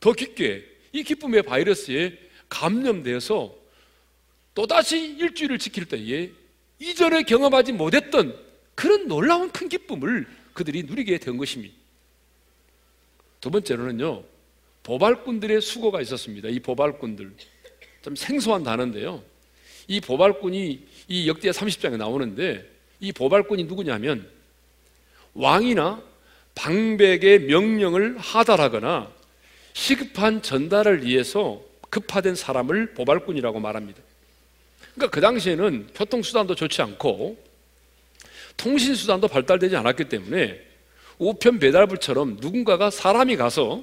더 0.00 0.12
깊게 0.12 0.64
이 0.92 1.02
기쁨의 1.02 1.42
바이러스에 1.42 2.18
감염되어서 2.48 3.54
또다시 4.54 5.16
일주일을 5.18 5.58
지킬 5.58 5.86
때에 5.86 6.30
이전에 6.78 7.22
경험하지 7.22 7.72
못했던 7.72 8.36
그런 8.74 9.06
놀라운 9.06 9.50
큰 9.50 9.68
기쁨을 9.68 10.26
그들이 10.54 10.82
누리게 10.84 11.18
된 11.18 11.36
것입니다. 11.36 11.74
두 13.40 13.50
번째로는요, 13.50 14.24
보발꾼들의 14.82 15.60
수고가 15.60 16.00
있었습니다. 16.00 16.48
이 16.48 16.60
보발꾼들. 16.60 17.32
좀 18.02 18.16
생소한 18.16 18.62
단어인데요. 18.62 19.22
이 19.90 20.00
보발꾼이 20.00 20.86
이 21.08 21.28
역대 21.28 21.50
30장에 21.50 21.96
나오는데 21.96 22.64
이 23.00 23.10
보발꾼이 23.10 23.64
누구냐면 23.64 24.24
왕이나 25.34 26.00
방백의 26.54 27.40
명령을 27.40 28.16
하달하거나 28.16 29.10
시급한 29.72 30.42
전달을 30.42 31.04
위해서 31.04 31.60
급파된 31.88 32.36
사람을 32.36 32.94
보발꾼이라고 32.94 33.58
말합니다. 33.58 34.00
그러니까 34.94 35.12
그 35.12 35.20
당시에는 35.20 35.88
교통수단도 35.92 36.54
좋지 36.54 36.82
않고 36.82 37.36
통신수단도 38.58 39.26
발달되지 39.26 39.74
않았기 39.74 40.04
때문에 40.04 40.60
우편 41.18 41.58
배달부처럼 41.58 42.36
누군가가 42.40 42.90
사람이 42.90 43.34
가서 43.36 43.82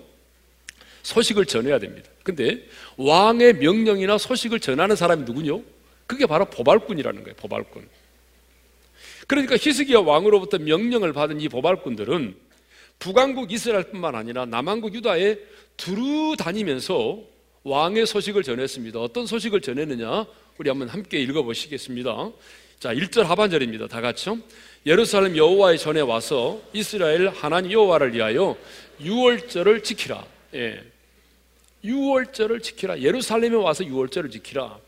소식을 1.04 1.48
전해야 1.48 1.80
됩니다. 1.80 2.10
근데 2.24 2.66
왕의 2.96 3.56
명령이나 3.56 4.18
소식을 4.18 4.62
전하는 4.62 4.96
사람이 4.96 5.24
누구뇨? 5.24 5.64
그게 6.08 6.26
바로 6.26 6.46
보발꾼이라는 6.46 7.24
거예요. 7.24 7.36
보발꾼. 7.36 7.88
그러니까 9.28 9.56
히스기야 9.56 10.00
왕으로부터 10.00 10.58
명령을 10.58 11.14
받은 11.14 11.42
이 11.42 11.50
보발꾼들은 11.50 12.36
북왕국 13.00 13.52
이스라엘뿐만 13.52 14.16
아니라 14.16 14.46
남왕국 14.46 14.96
유다에 14.96 15.38
두루 15.76 16.36
다니면서 16.38 17.20
왕의 17.64 18.08
소식을 18.08 18.44
전했습니다. 18.44 19.00
어떤 19.00 19.28
소식을 19.28 19.62
전했느냐? 19.62 20.26
우리 20.58 20.70
한번 20.70 20.88
함께 20.88 21.20
읽어 21.20 21.44
보시겠습니다. 21.44 22.32
자, 22.80 22.94
1절 22.94 23.24
하반절입니다. 23.24 23.88
다 23.88 24.02
같이요. 24.02 24.40
예루살렘 24.86 25.36
여호와의 25.36 25.78
전에 25.78 26.00
와서 26.00 26.62
이스라엘 26.74 27.28
하나님 27.28 27.74
여호와를 27.74 28.14
위하여 28.14 28.56
6월절을 29.02 29.84
지키라. 29.84 30.26
예. 30.56 30.84
6월절을 31.84 32.64
지키라. 32.64 33.02
예루살렘에 33.02 33.56
와서 33.56 33.84
6월절을 33.84 34.32
지키라. 34.32 34.80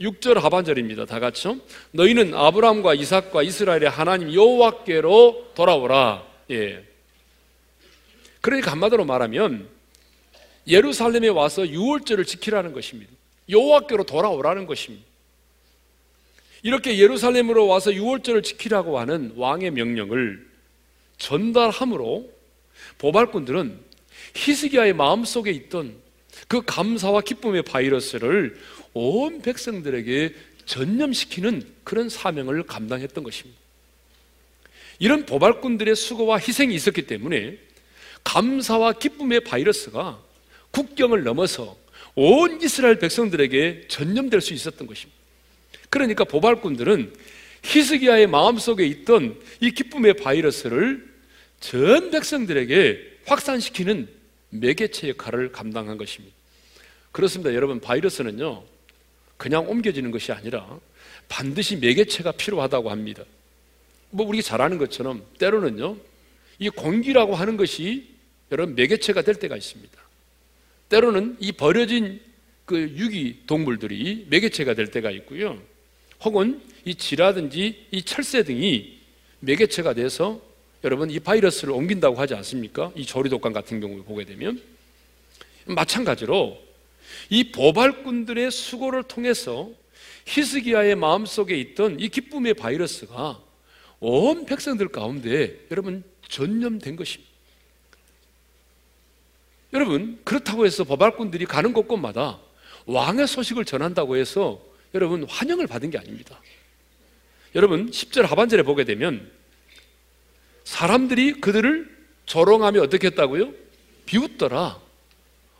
6절 0.00 0.34
하반절입니다. 0.34 1.06
다 1.06 1.20
같이요. 1.20 1.58
너희는 1.92 2.34
아브라함과 2.34 2.94
이삭과 2.94 3.42
이스라엘의 3.42 3.90
하나님 3.90 4.32
여호와께로 4.32 5.52
돌아오라. 5.54 6.26
예. 6.50 6.84
그러니까 8.40 8.72
한마디로 8.72 9.04
말하면 9.04 9.68
예루살렘에 10.66 11.28
와서 11.28 11.62
6월절을 11.62 12.26
지키라는 12.26 12.72
것입니다. 12.72 13.10
여호와께로 13.48 14.04
돌아오라는 14.04 14.66
것입니다. 14.66 15.04
이렇게 16.62 16.98
예루살렘으로 16.98 17.66
와서 17.66 17.90
6월절을 17.90 18.44
지키라고 18.44 18.98
하는 18.98 19.32
왕의 19.36 19.72
명령을 19.72 20.46
전달함으로 21.18 22.30
보발꾼들은 22.98 23.78
히스기야의 24.34 24.92
마음속에 24.92 25.50
있던 25.50 25.96
그 26.52 26.60
감사와 26.66 27.22
기쁨의 27.22 27.62
바이러스를 27.62 28.58
온 28.92 29.40
백성들에게 29.40 30.34
전염시키는 30.66 31.66
그런 31.82 32.10
사명을 32.10 32.64
감당했던 32.64 33.24
것입니다. 33.24 33.58
이런 34.98 35.24
보발꾼들의 35.24 35.96
수고와 35.96 36.36
희생이 36.36 36.74
있었기 36.74 37.06
때문에 37.06 37.56
감사와 38.22 38.92
기쁨의 38.92 39.44
바이러스가 39.44 40.22
국경을 40.72 41.24
넘어서 41.24 41.74
온 42.16 42.60
이스라엘 42.60 42.98
백성들에게 42.98 43.86
전염될 43.88 44.42
수 44.42 44.52
있었던 44.52 44.86
것입니다. 44.86 45.18
그러니까 45.88 46.24
보발꾼들은 46.24 47.14
히스기야의 47.62 48.26
마음속에 48.26 48.84
있던 48.84 49.40
이 49.60 49.70
기쁨의 49.70 50.16
바이러스를 50.18 51.02
전 51.60 52.10
백성들에게 52.10 53.20
확산시키는 53.24 54.06
매개체 54.50 55.08
역할을 55.08 55.50
감당한 55.52 55.96
것입니다. 55.96 56.41
그렇습니다. 57.12 57.54
여러분, 57.54 57.80
바이러스는요, 57.80 58.64
그냥 59.36 59.68
옮겨지는 59.68 60.10
것이 60.10 60.32
아니라 60.32 60.78
반드시 61.28 61.76
매개체가 61.76 62.32
필요하다고 62.32 62.90
합니다. 62.90 63.24
뭐, 64.10 64.26
우리가 64.26 64.42
잘 64.42 64.60
아는 64.60 64.78
것처럼 64.78 65.24
때로는요, 65.38 65.96
이 66.58 66.68
공기라고 66.68 67.34
하는 67.34 67.56
것이 67.56 68.08
여러분 68.52 68.74
매개체가 68.74 69.22
될 69.22 69.34
때가 69.34 69.56
있습니다. 69.56 69.98
때로는 70.88 71.36
이 71.40 71.52
버려진 71.52 72.20
그 72.66 72.78
유기 72.96 73.42
동물들이 73.46 74.26
매개체가 74.28 74.74
될 74.74 74.90
때가 74.90 75.10
있고요. 75.10 75.60
혹은 76.22 76.60
이 76.84 76.94
쥐라든지 76.94 77.86
이 77.90 78.02
철새 78.02 78.44
등이 78.44 79.00
매개체가 79.40 79.94
돼서 79.94 80.40
여러분 80.84 81.10
이 81.10 81.18
바이러스를 81.18 81.72
옮긴다고 81.72 82.16
하지 82.16 82.34
않습니까? 82.34 82.92
이 82.94 83.04
조리독감 83.04 83.52
같은 83.52 83.80
경우에 83.80 84.02
보게 84.02 84.24
되면 84.24 84.60
마찬가지로 85.64 86.60
이 87.30 87.52
보발꾼들의 87.52 88.50
수고를 88.50 89.02
통해서 89.02 89.70
히스기야의 90.26 90.96
마음속에 90.96 91.56
있던 91.58 91.98
이 92.00 92.08
기쁨의 92.08 92.54
바이러스가 92.54 93.40
온 94.00 94.46
백성들 94.46 94.88
가운데 94.88 95.56
여러분 95.70 96.04
전염된 96.28 96.96
것입니다. 96.96 97.32
여러분, 99.72 100.20
그렇다고 100.24 100.66
해서 100.66 100.84
법알꾼들이 100.84 101.46
가는 101.46 101.72
곳곳마다 101.72 102.38
왕의 102.86 103.26
소식을 103.26 103.64
전한다고 103.64 104.16
해서 104.16 104.60
여러분 104.94 105.24
환영을 105.24 105.66
받은 105.66 105.90
게 105.90 105.98
아닙니다. 105.98 106.40
여러분, 107.54 107.90
10절 107.90 108.22
하반절에 108.22 108.62
보게 108.64 108.84
되면 108.84 109.30
사람들이 110.64 111.40
그들을 111.40 111.90
조롱하며 112.26 112.82
어떻게 112.82 113.08
했다고요? 113.08 113.52
비웃더라. 114.06 114.80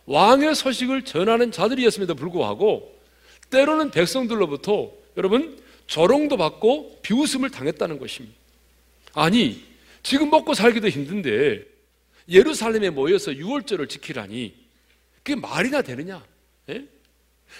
왕의 0.07 0.55
소식을 0.55 1.05
전하는 1.05 1.53
자들이었음에도 1.53 2.15
불구하고 2.15 3.01
때로는 3.51 3.91
백성들로부터 3.91 4.93
여러분 5.17 5.61
조롱도 5.87 6.37
받고 6.37 7.01
비웃음을 7.03 7.51
당했다는 7.51 7.99
것입니다. 7.99 8.37
아니, 9.15 9.63
지금 10.03 10.31
먹고 10.31 10.55
살기도 10.55 10.89
힘든데 10.89 11.65
예루살렘에 12.29 12.91
모여서 12.91 13.35
유월절을 13.35 13.89
지키라니 13.89 14.55
그게 15.23 15.35
말이나 15.37 15.83
되느냐? 15.83 16.25
예? 16.71 16.87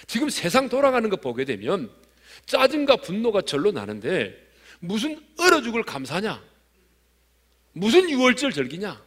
지금 0.07 0.29
세상 0.29 0.69
돌아가는 0.69 1.07
거 1.09 1.15
보게 1.17 1.45
되면 1.45 1.91
짜증과 2.45 2.97
분노가 2.97 3.41
절로 3.43 3.71
나는데 3.71 4.35
무슨 4.79 5.21
얼어 5.39 5.61
죽을 5.61 5.83
감사냐? 5.83 6.43
무슨 7.73 8.09
유월절 8.09 8.51
절기냐? 8.51 9.01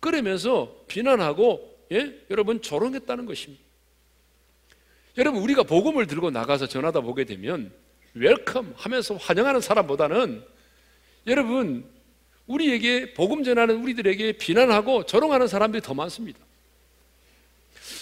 그러면서 0.00 0.74
비난하고 0.88 1.67
예? 1.92 2.14
여러분 2.30 2.60
조롱했다는 2.60 3.26
것입니다. 3.26 3.62
여러분 5.16 5.42
우리가 5.42 5.64
복음을 5.64 6.06
들고 6.06 6.30
나가서 6.30 6.66
전하다 6.66 7.00
보게 7.00 7.24
되면 7.24 7.72
welcome 8.14 8.74
하면서 8.76 9.16
환영하는 9.16 9.60
사람보다는 9.60 10.44
여러분 11.26 11.84
우리에게 12.46 13.14
복음 13.14 13.44
전하는 13.44 13.82
우리들에게 13.82 14.32
비난하고 14.32 15.04
조롱하는 15.06 15.48
사람들이 15.48 15.82
더 15.82 15.94
많습니다. 15.94 16.38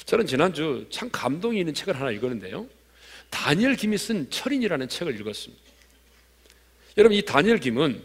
저는 0.05 0.27
지난주 0.27 0.87
참 0.90 1.11
감동이 1.11 1.59
있는 1.59 1.75
책을 1.75 1.99
하나 1.99 2.11
읽었는데요. 2.12 2.66
다니엘 3.31 3.75
김이 3.75 3.99
쓴 3.99 4.31
철인이라는 4.31 4.88
책을 4.88 5.18
읽었습니다. 5.20 5.62
여러분 6.99 7.16
이 7.16 7.22
다니엘 7.22 7.59
김은 7.59 8.01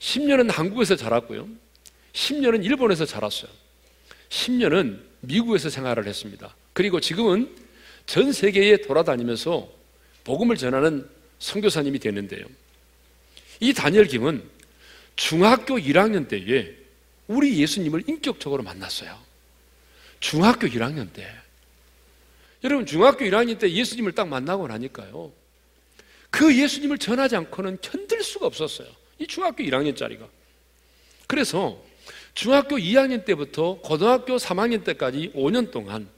10년은 0.00 0.50
한국에서 0.50 0.96
자랐고요. 0.96 1.48
10년은 2.12 2.64
일본에서 2.64 3.04
자랐어요. 3.06 3.50
10년은 4.32 4.98
미국에서 5.20 5.68
생활을 5.68 6.06
했습니다. 6.06 6.56
그리고 6.72 7.00
지금은 7.00 7.54
전 8.06 8.32
세계에 8.32 8.78
돌아다니면서 8.78 9.68
복음을 10.24 10.56
전하는 10.56 11.08
선교사님이 11.38 11.98
됐는데요. 11.98 12.46
이 13.60 13.74
다니엘 13.74 14.06
김은 14.06 14.42
중학교 15.16 15.76
1학년 15.76 16.28
때에 16.28 16.74
우리 17.28 17.60
예수님을 17.60 18.04
인격적으로 18.08 18.62
만났어요. 18.62 19.16
중학교 20.18 20.66
1학년 20.66 21.12
때. 21.12 21.30
여러분, 22.64 22.86
중학교 22.86 23.24
1학년 23.24 23.58
때 23.58 23.70
예수님을 23.70 24.12
딱 24.12 24.28
만나고 24.28 24.66
나니까요. 24.66 25.32
그 26.30 26.56
예수님을 26.56 26.98
전하지 26.98 27.36
않고는 27.36 27.78
견딜 27.82 28.22
수가 28.22 28.46
없었어요. 28.46 28.88
이 29.18 29.26
중학교 29.26 29.62
1학년짜리가. 29.62 30.26
그래서 31.26 31.82
중학교 32.34 32.76
2학년 32.76 33.24
때부터 33.24 33.78
고등학교 33.82 34.36
3학년 34.36 34.84
때까지 34.84 35.32
5년 35.34 35.70
동안 35.70 36.08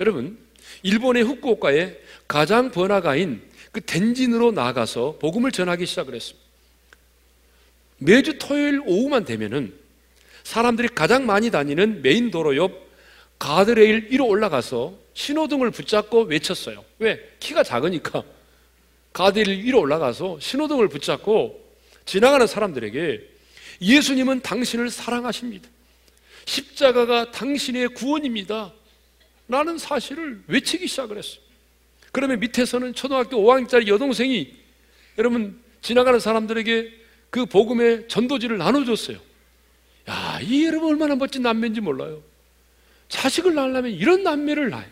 여러분, 0.00 0.38
일본의 0.82 1.22
후쿠오카에 1.22 1.96
가장 2.26 2.70
번화가인 2.70 3.42
그 3.70 3.80
덴진으로 3.80 4.52
나가서 4.52 5.18
복음을 5.20 5.52
전하기 5.52 5.86
시작을 5.86 6.14
했습니다. 6.14 6.44
매주 7.98 8.38
토요일 8.38 8.80
오후만 8.84 9.24
되면은 9.24 9.74
사람들이 10.42 10.88
가장 10.88 11.26
많이 11.26 11.50
다니는 11.50 12.02
메인 12.02 12.30
도로 12.30 12.56
옆 12.56 12.84
가드레일 13.38 14.08
위로 14.10 14.26
올라가서 14.26 14.94
신호등을 15.14 15.70
붙잡고 15.70 16.22
외쳤어요. 16.22 16.84
왜? 16.98 17.20
키가 17.40 17.62
작으니까 17.62 18.22
가드레일 19.12 19.64
위로 19.64 19.80
올라가서 19.80 20.38
신호등을 20.40 20.88
붙잡고 20.88 21.62
지나가는 22.04 22.46
사람들에게 22.46 23.33
예수님은 23.80 24.40
당신을 24.40 24.90
사랑하십니다. 24.90 25.68
십자가가 26.46 27.30
당신의 27.30 27.88
구원입니다. 27.88 28.72
라는 29.48 29.78
사실을 29.78 30.42
외치기 30.46 30.86
시작을 30.86 31.18
했어요. 31.18 31.40
그러면 32.12 32.40
밑에서는 32.40 32.94
초등학교 32.94 33.36
5학년짜리 33.38 33.88
여동생이 33.88 34.54
여러분 35.18 35.60
지나가는 35.82 36.18
사람들에게 36.18 36.92
그 37.30 37.46
복음의 37.46 38.08
전도지를 38.08 38.58
나눠줬어요. 38.58 39.18
야, 40.08 40.38
이 40.42 40.64
여러분 40.64 40.90
얼마나 40.90 41.16
멋진 41.16 41.42
남매인지 41.42 41.80
몰라요. 41.80 42.22
자식을 43.08 43.54
낳으려면 43.54 43.90
이런 43.90 44.22
남매를 44.22 44.70
낳아요. 44.70 44.86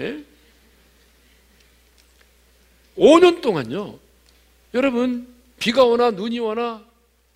예? 0.00 0.24
5년 2.96 3.40
동안요. 3.40 3.98
여러분, 4.74 5.26
비가 5.58 5.84
오나 5.84 6.10
눈이 6.10 6.38
오나 6.38 6.84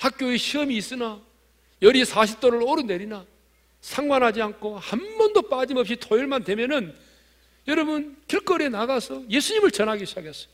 학교에 0.00 0.38
시험이 0.38 0.76
있으나 0.76 1.20
열이 1.82 2.02
40도를 2.02 2.66
오르내리나 2.66 3.26
상관하지 3.82 4.40
않고 4.42 4.78
한 4.78 5.18
번도 5.18 5.42
빠짐없이 5.42 5.96
토요일만 5.96 6.44
되면은 6.44 6.94
여러분 7.68 8.16
길거리에 8.26 8.70
나가서 8.70 9.24
예수님을 9.28 9.70
전하기 9.70 10.06
시작했어요. 10.06 10.48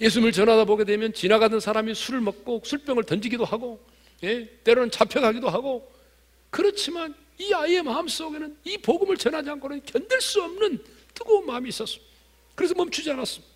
예수님을 0.00 0.32
전하다 0.32 0.64
보게 0.64 0.84
되면 0.84 1.12
지나가던 1.12 1.58
사람이 1.58 1.94
술을 1.94 2.20
먹고 2.20 2.62
술병을 2.64 3.04
던지기도 3.04 3.44
하고 3.44 3.84
예, 4.22 4.46
때로는 4.62 4.90
잡혀가기도 4.90 5.48
하고 5.48 5.92
그렇지만 6.50 7.14
이 7.38 7.52
아이의 7.52 7.82
마음속에는 7.82 8.56
이 8.64 8.78
복음을 8.78 9.16
전하지 9.16 9.50
않고는 9.50 9.82
견딜 9.84 10.20
수 10.20 10.42
없는 10.42 10.82
뜨거운 11.14 11.46
마음이 11.46 11.68
있었습니다. 11.68 12.12
그래서 12.54 12.74
멈추지 12.74 13.10
않았습니다. 13.10 13.54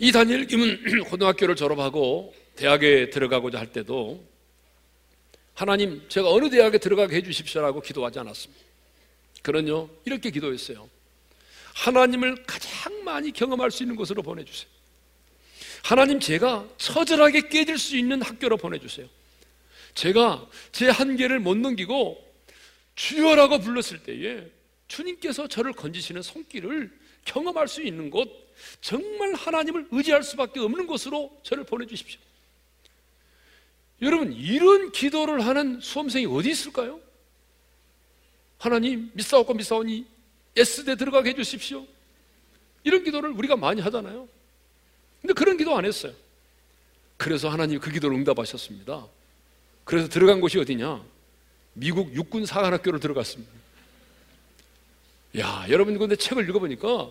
이 0.00 0.12
다니엘 0.12 0.46
김은 0.46 1.04
고등학교를 1.08 1.56
졸업하고 1.56 2.34
대학에 2.58 3.10
들어가고자 3.10 3.58
할 3.58 3.72
때도 3.72 4.26
하나님 5.54 6.04
제가 6.08 6.28
어느 6.28 6.50
대학에 6.50 6.78
들어가게 6.78 7.16
해주십시오라고 7.16 7.80
기도하지 7.80 8.18
않았습니다. 8.18 8.64
그런요 9.42 9.88
이렇게 10.04 10.30
기도했어요. 10.30 10.90
하나님을 11.74 12.42
가장 12.46 13.04
많이 13.04 13.30
경험할 13.30 13.70
수 13.70 13.84
있는 13.84 13.94
곳으로 13.94 14.22
보내주세요. 14.22 14.68
하나님 15.84 16.18
제가 16.18 16.68
처절하게 16.78 17.48
깨질 17.48 17.78
수 17.78 17.96
있는 17.96 18.20
학교로 18.22 18.56
보내주세요. 18.56 19.08
제가 19.94 20.44
제 20.72 20.88
한계를 20.88 21.38
못 21.38 21.56
넘기고 21.56 22.24
주여라고 22.96 23.60
불렀을 23.60 24.02
때에 24.02 24.44
주님께서 24.88 25.46
저를 25.46 25.72
건지시는 25.72 26.22
손길을 26.22 26.90
경험할 27.24 27.68
수 27.68 27.82
있는 27.82 28.10
곳, 28.10 28.28
정말 28.80 29.34
하나님을 29.34 29.86
의지할 29.92 30.24
수밖에 30.24 30.58
없는 30.58 30.88
곳으로 30.88 31.38
저를 31.44 31.62
보내주십시오. 31.64 32.20
여러분, 34.00 34.32
이런 34.32 34.92
기도를 34.92 35.44
하는 35.44 35.80
수험생이 35.80 36.26
어디 36.26 36.50
있을까요? 36.50 37.00
하나님, 38.58 39.10
미사오고 39.14 39.54
미사오니 39.54 40.06
S대 40.56 40.96
들어가게 40.96 41.30
해주십시오. 41.30 41.86
이런 42.84 43.04
기도를 43.04 43.30
우리가 43.30 43.56
많이 43.56 43.80
하잖아요. 43.80 44.28
근데 45.20 45.34
그런 45.34 45.56
기도 45.56 45.76
안 45.76 45.84
했어요. 45.84 46.12
그래서 47.16 47.48
하나님 47.48 47.80
그 47.80 47.90
기도를 47.90 48.16
응답하셨습니다. 48.16 49.06
그래서 49.84 50.08
들어간 50.08 50.40
곳이 50.40 50.58
어디냐? 50.58 51.02
미국 51.74 52.14
육군 52.14 52.46
사관학교로 52.46 52.98
들어갔습니다. 53.00 53.52
야, 55.38 55.66
여러분 55.68 55.98
근데 55.98 56.16
책을 56.16 56.48
읽어보니까 56.48 57.10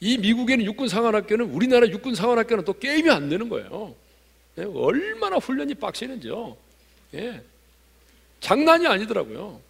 이 0.00 0.18
미국에는 0.18 0.64
육군 0.64 0.88
사관학교는 0.88 1.50
우리나라 1.50 1.88
육군 1.88 2.14
사관학교는 2.14 2.64
또 2.64 2.72
게임이 2.74 3.10
안 3.10 3.28
되는 3.28 3.48
거예요. 3.48 3.94
예, 4.58 4.64
얼마나 4.64 5.36
훈련이 5.36 5.74
빡치는지요. 5.74 6.56
예. 7.14 7.42
장난이 8.40 8.86
아니더라고요. 8.86 9.60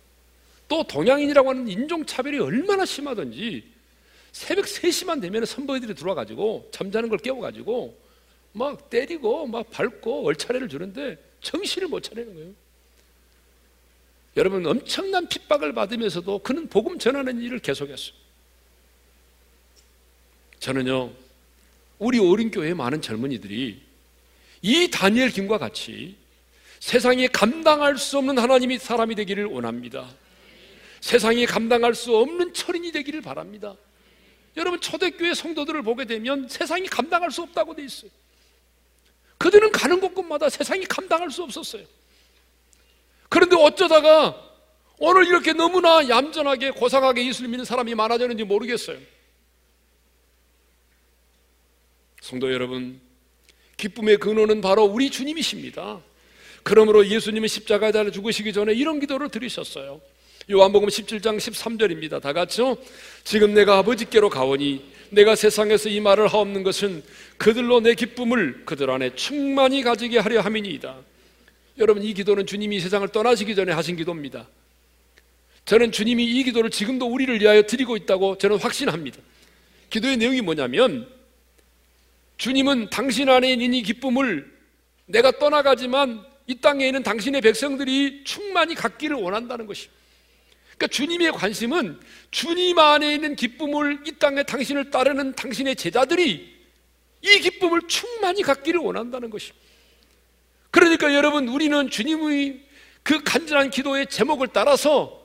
또 0.68 0.82
동양인이라고 0.82 1.50
하는 1.50 1.68
인종차별이 1.68 2.38
얼마나 2.38 2.84
심하던지 2.84 3.64
새벽 4.32 4.66
3시만 4.66 5.20
되면 5.20 5.44
선보이들이 5.44 5.94
들어와가지고 5.94 6.68
잠자는 6.72 7.08
걸 7.08 7.18
깨워가지고 7.18 7.96
막 8.52 8.90
때리고 8.90 9.46
막 9.46 9.70
밟고 9.70 10.26
얼차례를 10.26 10.68
주는데 10.68 11.16
정신을 11.40 11.88
못 11.88 12.00
차리는 12.00 12.34
거예요. 12.34 12.52
여러분 14.36 14.66
엄청난 14.66 15.26
핍박을 15.28 15.72
받으면서도 15.72 16.40
그는 16.40 16.68
복음 16.68 16.98
전하는 16.98 17.40
일을 17.40 17.60
계속했어요. 17.60 18.12
저는요 20.58 21.12
우리 21.98 22.18
어린 22.18 22.50
교회 22.50 22.74
많은 22.74 23.00
젊은이들이 23.00 23.85
이 24.62 24.90
다니엘 24.90 25.30
김과 25.30 25.58
같이 25.58 26.16
세상에 26.80 27.26
감당할 27.28 27.98
수 27.98 28.18
없는 28.18 28.38
하나님이 28.38 28.78
사람이 28.78 29.14
되기를 29.14 29.46
원합니다. 29.46 30.08
세상이 31.00 31.46
감당할 31.46 31.94
수 31.94 32.16
없는 32.16 32.52
철인이 32.52 32.92
되기를 32.92 33.22
바랍니다. 33.22 33.76
여러분 34.56 34.80
초대교회 34.80 35.34
성도들을 35.34 35.82
보게 35.82 36.04
되면 36.04 36.48
세상이 36.48 36.86
감당할 36.86 37.30
수 37.30 37.42
없다고 37.42 37.74
돼 37.74 37.84
있어요. 37.84 38.10
그들은 39.38 39.70
가는 39.70 40.00
곳곳마다 40.00 40.48
세상이 40.48 40.84
감당할 40.86 41.30
수 41.30 41.42
없었어요. 41.42 41.84
그런데 43.28 43.56
어쩌다가 43.56 44.42
오늘 44.98 45.26
이렇게 45.26 45.52
너무나 45.52 46.08
얌전하게 46.08 46.70
고상하게 46.70 47.26
예수를 47.26 47.50
믿는 47.50 47.64
사람이 47.64 47.94
많아졌는지 47.94 48.44
모르겠어요. 48.44 48.98
성도 52.22 52.50
여러분, 52.52 53.00
기쁨의 53.76 54.18
근원은 54.18 54.60
바로 54.60 54.84
우리 54.84 55.10
주님이십니다. 55.10 56.00
그러므로 56.62 57.06
예수님은 57.06 57.48
십자가에 57.48 57.92
달려 57.92 58.10
죽으시기 58.10 58.52
전에 58.52 58.72
이런 58.74 58.98
기도를 58.98 59.28
드리셨어요. 59.28 60.00
요한복음 60.50 60.88
17장 60.88 61.38
13절입니다. 61.38 62.20
다 62.20 62.32
같이요. 62.32 62.76
지금 63.24 63.54
내가 63.54 63.78
아버지께로 63.78 64.30
가오니 64.30 64.84
내가 65.10 65.34
세상에서 65.34 65.88
이 65.88 66.00
말을 66.00 66.28
하옵는 66.28 66.62
것은 66.62 67.02
그들로 67.36 67.80
내 67.80 67.94
기쁨을 67.94 68.64
그들 68.64 68.90
안에 68.90 69.14
충만히 69.14 69.82
가지게 69.82 70.18
하려 70.18 70.40
함이니이다. 70.40 70.96
여러분 71.78 72.02
이 72.02 72.14
기도는 72.14 72.46
주님이 72.46 72.80
세상을 72.80 73.06
떠나시기 73.08 73.54
전에 73.54 73.72
하신 73.72 73.96
기도입니다. 73.96 74.48
저는 75.64 75.92
주님이 75.92 76.24
이 76.24 76.44
기도를 76.44 76.70
지금도 76.70 77.06
우리를 77.06 77.40
위하여 77.40 77.62
드리고 77.62 77.96
있다고 77.96 78.38
저는 78.38 78.58
확신합니다. 78.58 79.18
기도의 79.90 80.16
내용이 80.16 80.40
뭐냐면 80.40 81.08
주님은 82.36 82.90
당신 82.90 83.28
안에 83.28 83.52
있는 83.52 83.74
이 83.74 83.82
기쁨을 83.82 84.52
내가 85.06 85.32
떠나가지만 85.32 86.24
이 86.46 86.60
땅에 86.60 86.86
있는 86.86 87.02
당신의 87.02 87.40
백성들이 87.40 88.24
충만히 88.24 88.74
갖기를 88.74 89.16
원한다는 89.16 89.66
것입니다. 89.66 89.94
그러니까 90.76 90.86
주님의 90.88 91.32
관심은 91.32 91.98
주님 92.30 92.78
안에 92.78 93.14
있는 93.14 93.34
기쁨을 93.34 94.02
이 94.06 94.12
땅에 94.18 94.42
당신을 94.42 94.90
따르는 94.90 95.34
당신의 95.34 95.76
제자들이 95.76 96.54
이 97.22 97.40
기쁨을 97.40 97.82
충만히 97.88 98.42
갖기를 98.42 98.80
원한다는 98.80 99.30
것입니다. 99.30 99.66
그러니까 100.70 101.14
여러분 101.14 101.48
우리는 101.48 101.88
주님의 101.88 102.62
그 103.02 103.22
간절한 103.22 103.70
기도의 103.70 104.08
제목을 104.08 104.48
따라서 104.52 105.24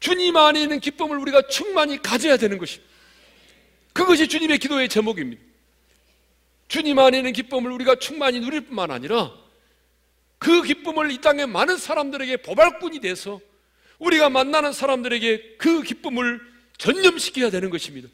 주님 0.00 0.36
안에 0.36 0.62
있는 0.62 0.80
기쁨을 0.80 1.18
우리가 1.18 1.48
충만히 1.48 2.00
가져야 2.00 2.36
되는 2.36 2.56
것입니다. 2.56 2.88
그것이 3.92 4.28
주님의 4.28 4.58
기도의 4.58 4.88
제목입니다. 4.88 5.47
주님 6.68 6.98
안에 6.98 7.18
있는 7.18 7.32
기쁨을 7.32 7.72
우리가 7.72 7.96
충만히 7.96 8.40
누릴 8.40 8.60
뿐만 8.62 8.90
아니라 8.90 9.32
그 10.38 10.62
기쁨을 10.62 11.10
이 11.10 11.20
땅의 11.20 11.46
많은 11.46 11.76
사람들에게 11.78 12.38
보발꾼이 12.38 13.00
돼서 13.00 13.40
우리가 13.98 14.28
만나는 14.30 14.72
사람들에게 14.72 15.56
그 15.58 15.82
기쁨을 15.82 16.40
전념시켜야 16.76 17.50
되는 17.50 17.70
것입니다. 17.70 18.08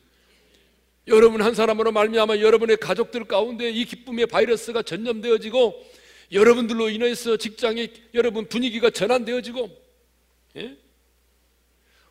여러분 1.09 1.43
한 1.43 1.55
사람으로 1.55 1.93
말미암아 1.93 2.39
여러분의 2.39 2.79
가족들 2.79 3.25
가운데 3.25 3.69
이 3.69 3.85
기쁨의 3.85 4.27
바이러스가 4.27 4.83
전염되어지고 4.83 5.85
여러분들로 6.33 6.89
인해서 6.89 7.37
직장의 7.37 7.93
여러분 8.15 8.49
분위기가 8.49 8.89
전환되어지고 8.89 9.69
예? 10.57 10.77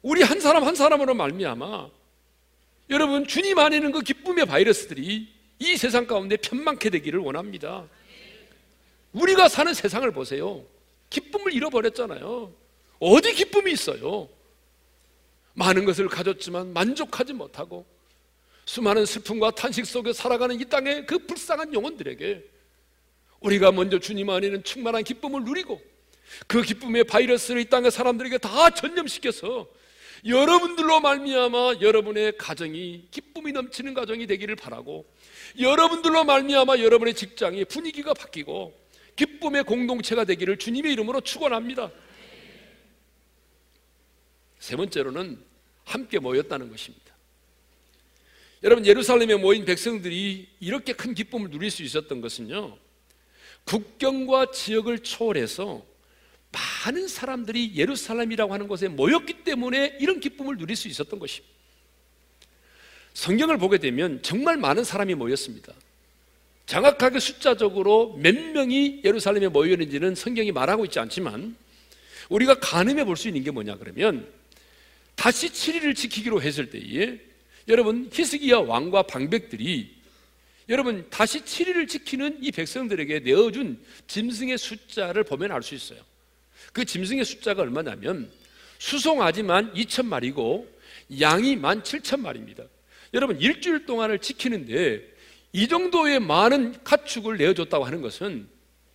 우리 0.03 0.21
한 0.21 0.39
사람 0.39 0.63
한 0.65 0.75
사람으로 0.75 1.15
말미암아 1.15 1.89
여러분 2.91 3.25
주님 3.25 3.58
안에 3.58 3.77
있는 3.77 3.91
그 3.91 4.01
기쁨의 4.01 4.45
바이러스들이 4.45 5.32
이 5.63 5.78
세상 5.78 6.06
가운데 6.06 6.36
편만케 6.36 6.89
되기를 6.89 7.19
원합니다. 7.19 7.88
우리가 9.13 9.47
사는 9.47 9.73
세상을 9.73 10.12
보세요. 10.12 10.62
기쁨을 11.10 11.54
잃어버렸잖아요. 11.54 12.52
어디 12.99 13.34
기쁨이 13.34 13.71
있어요? 13.71 14.28
많은 15.54 15.86
것을 15.86 16.10
가졌지만 16.10 16.73
만족하지 16.73 17.32
못하고 17.34 17.86
수많은 18.65 19.06
슬픔과 19.06 19.52
탄식 19.52 19.86
속에 19.86 20.12
살아가는 20.12 20.60
이 20.60 20.65
땅의 20.65 21.06
그 21.06 21.19
불쌍한 21.19 21.73
영혼들에게 21.73 22.43
우리가 23.39 23.71
먼저 23.71 23.99
주님 23.99 24.30
안에는 24.30 24.63
충만한 24.63 25.04
기쁨을 25.04 25.43
누리고 25.43 25.82
그 26.47 26.62
기쁨의 26.62 27.06
바이러스를 27.06 27.62
이 27.62 27.65
땅의 27.65 27.91
사람들에게 27.91 28.38
다 28.39 28.69
전염시켜서 28.69 29.67
여러분들로 30.25 31.01
말미암아 31.01 31.75
여러분의 31.81 32.38
가정이 32.38 33.07
기쁨이 33.12 33.51
넘치는 33.51 33.93
가정이 33.93 34.25
되기를 34.25 34.55
바라고 34.55 35.05
여러분들로 35.59 36.23
말미암아 36.23 36.77
여러분의 36.79 37.13
직장이 37.13 37.65
분위기가 37.65 38.13
바뀌고 38.13 38.73
기쁨의 39.15 39.63
공동체가 39.63 40.23
되기를 40.23 40.57
주님의 40.57 40.93
이름으로 40.93 41.21
축원합니다. 41.21 41.91
세 44.59 44.75
번째로는 44.77 45.43
함께 45.83 46.19
모였다는 46.19 46.69
것입니다. 46.69 47.13
여러분 48.63 48.86
예루살렘에 48.86 49.36
모인 49.36 49.65
백성들이 49.65 50.47
이렇게 50.62 50.93
큰 50.93 51.13
기쁨을 51.13 51.49
누릴 51.49 51.69
수 51.69 51.83
있었던 51.83 52.21
것은요. 52.21 52.77
국경과 53.65 54.51
지역을 54.51 54.99
초월해서 54.99 55.86
많은 56.53 57.07
사람들이 57.07 57.73
예루살렘이라고 57.75 58.53
하는 58.53 58.67
곳에 58.67 58.87
모였기 58.87 59.43
때문에 59.43 59.97
이런 59.99 60.19
기쁨을 60.19 60.57
누릴 60.57 60.75
수 60.75 60.87
있었던 60.87 61.19
것입니다. 61.19 61.53
성경을 63.13 63.57
보게 63.57 63.77
되면 63.77 64.21
정말 64.21 64.57
많은 64.57 64.83
사람이 64.83 65.15
모였습니다. 65.15 65.73
정확하게 66.65 67.19
숫자적으로 67.19 68.17
몇 68.17 68.35
명이 68.35 69.01
예루살렘에 69.03 69.49
모였는지는 69.49 70.15
성경이 70.15 70.51
말하고 70.51 70.85
있지 70.85 70.99
않지만 70.99 71.55
우리가 72.29 72.59
가늠해 72.59 73.03
볼 73.05 73.17
수 73.17 73.27
있는 73.27 73.43
게 73.43 73.51
뭐냐 73.51 73.75
그러면 73.77 74.27
다시 75.15 75.49
7일을 75.49 75.95
지키기로 75.95 76.41
했을 76.41 76.69
때에 76.69 77.19
여러분 77.67 78.09
히스기야 78.11 78.59
왕과 78.59 79.03
방백들이 79.03 79.93
여러분 80.69 81.05
다시 81.09 81.41
7일을 81.41 81.87
지키는 81.87 82.39
이 82.41 82.51
백성들에게 82.51 83.19
내어준 83.19 83.83
짐승의 84.07 84.57
숫자를 84.57 85.23
보면 85.23 85.51
알 85.51 85.61
수 85.61 85.75
있어요. 85.75 85.99
그 86.73 86.83
짐승의 86.83 87.23
숫자가 87.23 87.62
얼마냐면 87.62 88.29
수송아지만 88.79 89.73
2천 89.73 90.05
마리고 90.07 90.67
양이 91.21 91.55
만 91.55 91.81
7천 91.83 92.19
마리입니다. 92.19 92.63
여러분 93.13 93.39
일주일 93.39 93.86
동안을 93.86 94.19
지키는데 94.19 95.13
이 95.53 95.67
정도의 95.67 96.19
많은 96.19 96.83
가축을 96.83 97.38
내어줬다고 97.38 97.86
하는 97.86 98.01
것은 98.01 98.47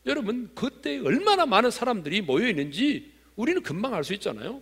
여러분 0.07 0.51
그때 0.55 0.99
얼마나 0.99 1.47
많은 1.47 1.71
사람들이 1.71 2.21
모여 2.21 2.49
있는지 2.49 3.13
우리는 3.37 3.63
금방 3.63 3.95
알 3.95 4.03
수 4.03 4.13
있잖아요. 4.15 4.61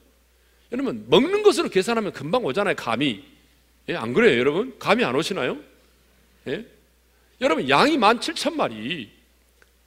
여러분 0.72 1.06
먹는 1.08 1.42
것으로 1.42 1.70
계산하면 1.70 2.12
금방 2.12 2.44
오잖아요. 2.44 2.74
감이 2.76 3.24
예, 3.88 3.94
안 3.94 4.12
그래요, 4.12 4.38
여러분? 4.38 4.76
감이 4.78 5.04
안 5.04 5.14
오시나요? 5.14 5.58
예? 6.48 6.66
여러분 7.40 7.68
양이 7.68 7.96
만 7.96 8.18
7천 8.18 8.54
마리, 8.54 9.10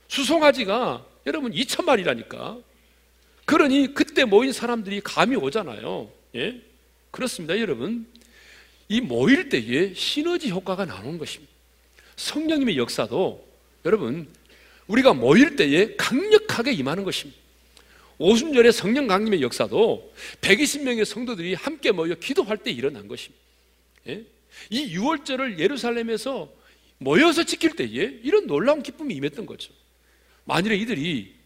수송아지가 0.08 1.06
여러분 1.26 1.52
2천 1.52 1.84
마리라니까. 1.84 2.58
그러니 3.50 3.96
그때 3.96 4.26
모인 4.26 4.54
사람들이 4.54 5.02
감이 5.02 5.36
오잖아요. 5.36 6.12
예? 6.36 6.62
그렇습니다, 7.10 7.60
여러분. 7.60 8.06
이 8.88 9.02
모일 9.02 9.50
때에 9.50 9.96
시너지 9.96 10.52
효과가 10.52 10.86
나오는 10.86 11.18
것입니다. 11.18 11.52
성령님의 12.16 12.78
역사도 12.78 13.44
여러분 13.86 14.28
우리가 14.86 15.16
모일 15.16 15.56
때에 15.56 15.96
강력하게 15.96 16.74
임하는 16.74 17.04
것입니다. 17.04 17.42
오순절의 18.20 18.72
성령 18.72 19.08
강림의 19.08 19.42
역사도 19.42 20.14
120명의 20.42 21.04
성도들이 21.04 21.56
함께 21.56 21.92
모여 21.92 22.14
기도할 22.14 22.58
때 22.58 22.70
일어난 22.70 23.08
것입니다. 23.08 23.44
예? 24.10 24.24
이 24.70 24.96
6월절을 24.96 25.58
예루살렘에서 25.58 26.54
모여서 27.00 27.44
지킬 27.46 27.76
때에 27.76 28.20
이런 28.22 28.46
놀라운 28.46 28.84
기쁨이 28.84 29.16
임했던 29.16 29.48
거죠. 29.48 29.74
만일에 30.46 30.76
이들이 30.76 31.39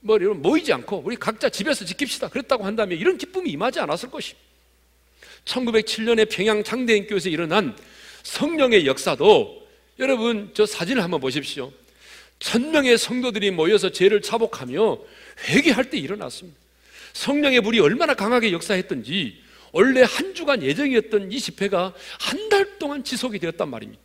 뭐 0.00 0.18
모이지 0.18 0.72
않고 0.72 1.02
우리 1.04 1.16
각자 1.16 1.48
집에서 1.48 1.84
지킵시다 1.84 2.30
그랬다고 2.30 2.64
한다면 2.64 2.98
이런 2.98 3.18
기쁨이 3.18 3.50
임하지 3.50 3.80
않았을 3.80 4.10
것입니다. 4.10 4.46
1907년에 5.44 6.28
평양 6.30 6.62
장대인교에서 6.62 7.28
일어난 7.28 7.76
성령의 8.22 8.86
역사도 8.86 9.66
여러분 9.98 10.50
저 10.54 10.66
사진을 10.66 11.02
한번 11.02 11.20
보십시오. 11.20 11.72
천 12.38 12.70
명의 12.70 12.96
성도들이 12.96 13.50
모여서 13.50 13.90
죄를 13.90 14.22
자복하며 14.22 14.98
회개할 15.48 15.90
때 15.90 15.98
일어났습니다. 15.98 16.58
성령의 17.14 17.62
불이 17.62 17.80
얼마나 17.80 18.14
강하게 18.14 18.52
역사했던지 18.52 19.42
원래 19.72 20.02
한 20.02 20.34
주간 20.34 20.62
예정이었던 20.62 21.32
이 21.32 21.40
집회가 21.40 21.94
한 22.20 22.48
달 22.48 22.78
동안 22.78 23.04
지속이 23.04 23.38
되었단 23.38 23.68
말입니다. 23.68 24.00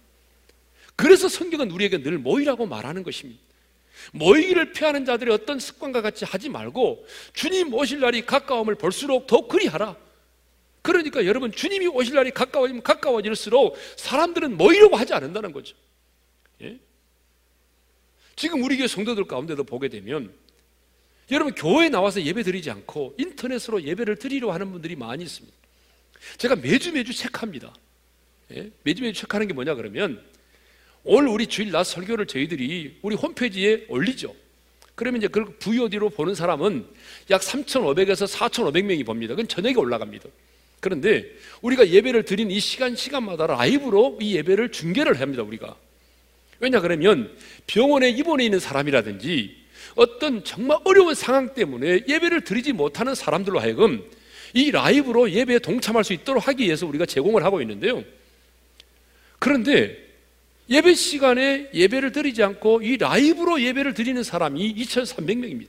그래서 0.95 1.29
성경은 1.29 1.71
우리에게 1.71 2.01
늘 2.03 2.17
모이라고 2.17 2.65
말하는 2.65 3.03
것입니다. 3.03 3.39
모이기를 4.11 4.73
피하는 4.73 5.05
자들이 5.05 5.31
어떤 5.31 5.59
습관과 5.59 6.01
같이 6.01 6.25
하지 6.25 6.49
말고 6.49 7.05
주님 7.33 7.73
오실 7.73 7.99
날이 7.99 8.25
가까움을 8.25 8.75
볼수록 8.75 9.27
더 9.27 9.47
그리하라. 9.47 9.95
그러니까 10.81 11.25
여러분 11.25 11.51
주님이 11.51 11.87
오실 11.87 12.15
날이 12.15 12.31
가까워지면 12.31 12.83
가까워질수록 12.83 13.77
사람들은 13.95 14.57
모이려고 14.57 14.97
하지 14.97 15.13
않는다는 15.13 15.53
거죠. 15.53 15.75
예? 16.61 16.77
지금 18.35 18.61
우리 18.63 18.77
교회 18.77 18.87
성도들 18.87 19.25
가운데도 19.25 19.63
보게 19.63 19.87
되면 19.87 20.33
여러분 21.31 21.55
교회에 21.55 21.89
나와서 21.89 22.21
예배 22.21 22.43
드리지 22.43 22.69
않고 22.69 23.15
인터넷으로 23.17 23.83
예배를 23.83 24.17
드리려 24.17 24.51
하는 24.51 24.71
분들이 24.71 24.95
많이 24.95 25.23
있습니다. 25.23 25.55
제가 26.37 26.57
매주 26.57 26.91
매주 26.91 27.13
체크합니다. 27.13 27.73
예? 28.51 28.69
매주 28.83 29.03
매주 29.03 29.21
체크하는 29.21 29.47
게 29.47 29.53
뭐냐 29.53 29.75
그러면 29.75 30.21
오늘 31.03 31.29
우리 31.29 31.47
주일 31.47 31.71
낮 31.71 31.83
설교를 31.83 32.27
저희들이 32.27 32.99
우리 33.01 33.15
홈페이지에 33.15 33.85
올리죠. 33.89 34.33
그러면 34.95 35.21
이제 35.21 35.27
그 35.27 35.57
VOD로 35.57 36.09
보는 36.11 36.35
사람은 36.35 36.85
약 37.31 37.41
3,500에서 37.41 38.27
4,500명이 38.27 39.05
봅니다. 39.05 39.33
그건 39.33 39.47
저녁에 39.47 39.75
올라갑니다. 39.75 40.29
그런데 40.79 41.25
우리가 41.61 41.89
예배를 41.89 42.23
드린 42.23 42.51
이 42.51 42.59
시간 42.59 42.95
시간마다 42.95 43.47
라이브로 43.47 44.17
이 44.21 44.35
예배를 44.35 44.71
중계를 44.71 45.19
합니다. 45.19 45.43
우리가 45.43 45.75
왜냐 46.59 46.79
그러면 46.79 47.35
병원에 47.67 48.09
입원해 48.09 48.45
있는 48.45 48.59
사람이라든지 48.59 49.63
어떤 49.95 50.43
정말 50.43 50.77
어려운 50.85 51.15
상황 51.15 51.53
때문에 51.53 52.03
예배를 52.07 52.41
드리지 52.41 52.73
못하는 52.73 53.15
사람들로 53.15 53.59
하여금 53.59 54.03
이 54.53 54.71
라이브로 54.71 55.31
예배에 55.31 55.59
동참할 55.59 56.03
수 56.03 56.13
있도록 56.13 56.47
하기 56.47 56.65
위해서 56.65 56.85
우리가 56.85 57.05
제공을 57.05 57.43
하고 57.43 57.61
있는데요. 57.61 58.03
그런데 59.39 60.02
예배 60.69 60.93
시간에 60.93 61.69
예배를 61.73 62.11
드리지 62.11 62.41
않고 62.43 62.81
이 62.81 62.97
라이브로 62.97 63.61
예배를 63.61 63.93
드리는 63.93 64.21
사람이 64.23 64.75
2,300명입니다. 64.75 65.67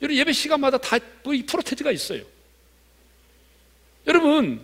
여러분 0.00 0.16
예배 0.16 0.32
시간마다 0.32 0.78
다 0.78 0.98
이 1.34 1.42
프로테지가 1.44 1.90
있어요. 1.92 2.22
여러분, 4.06 4.60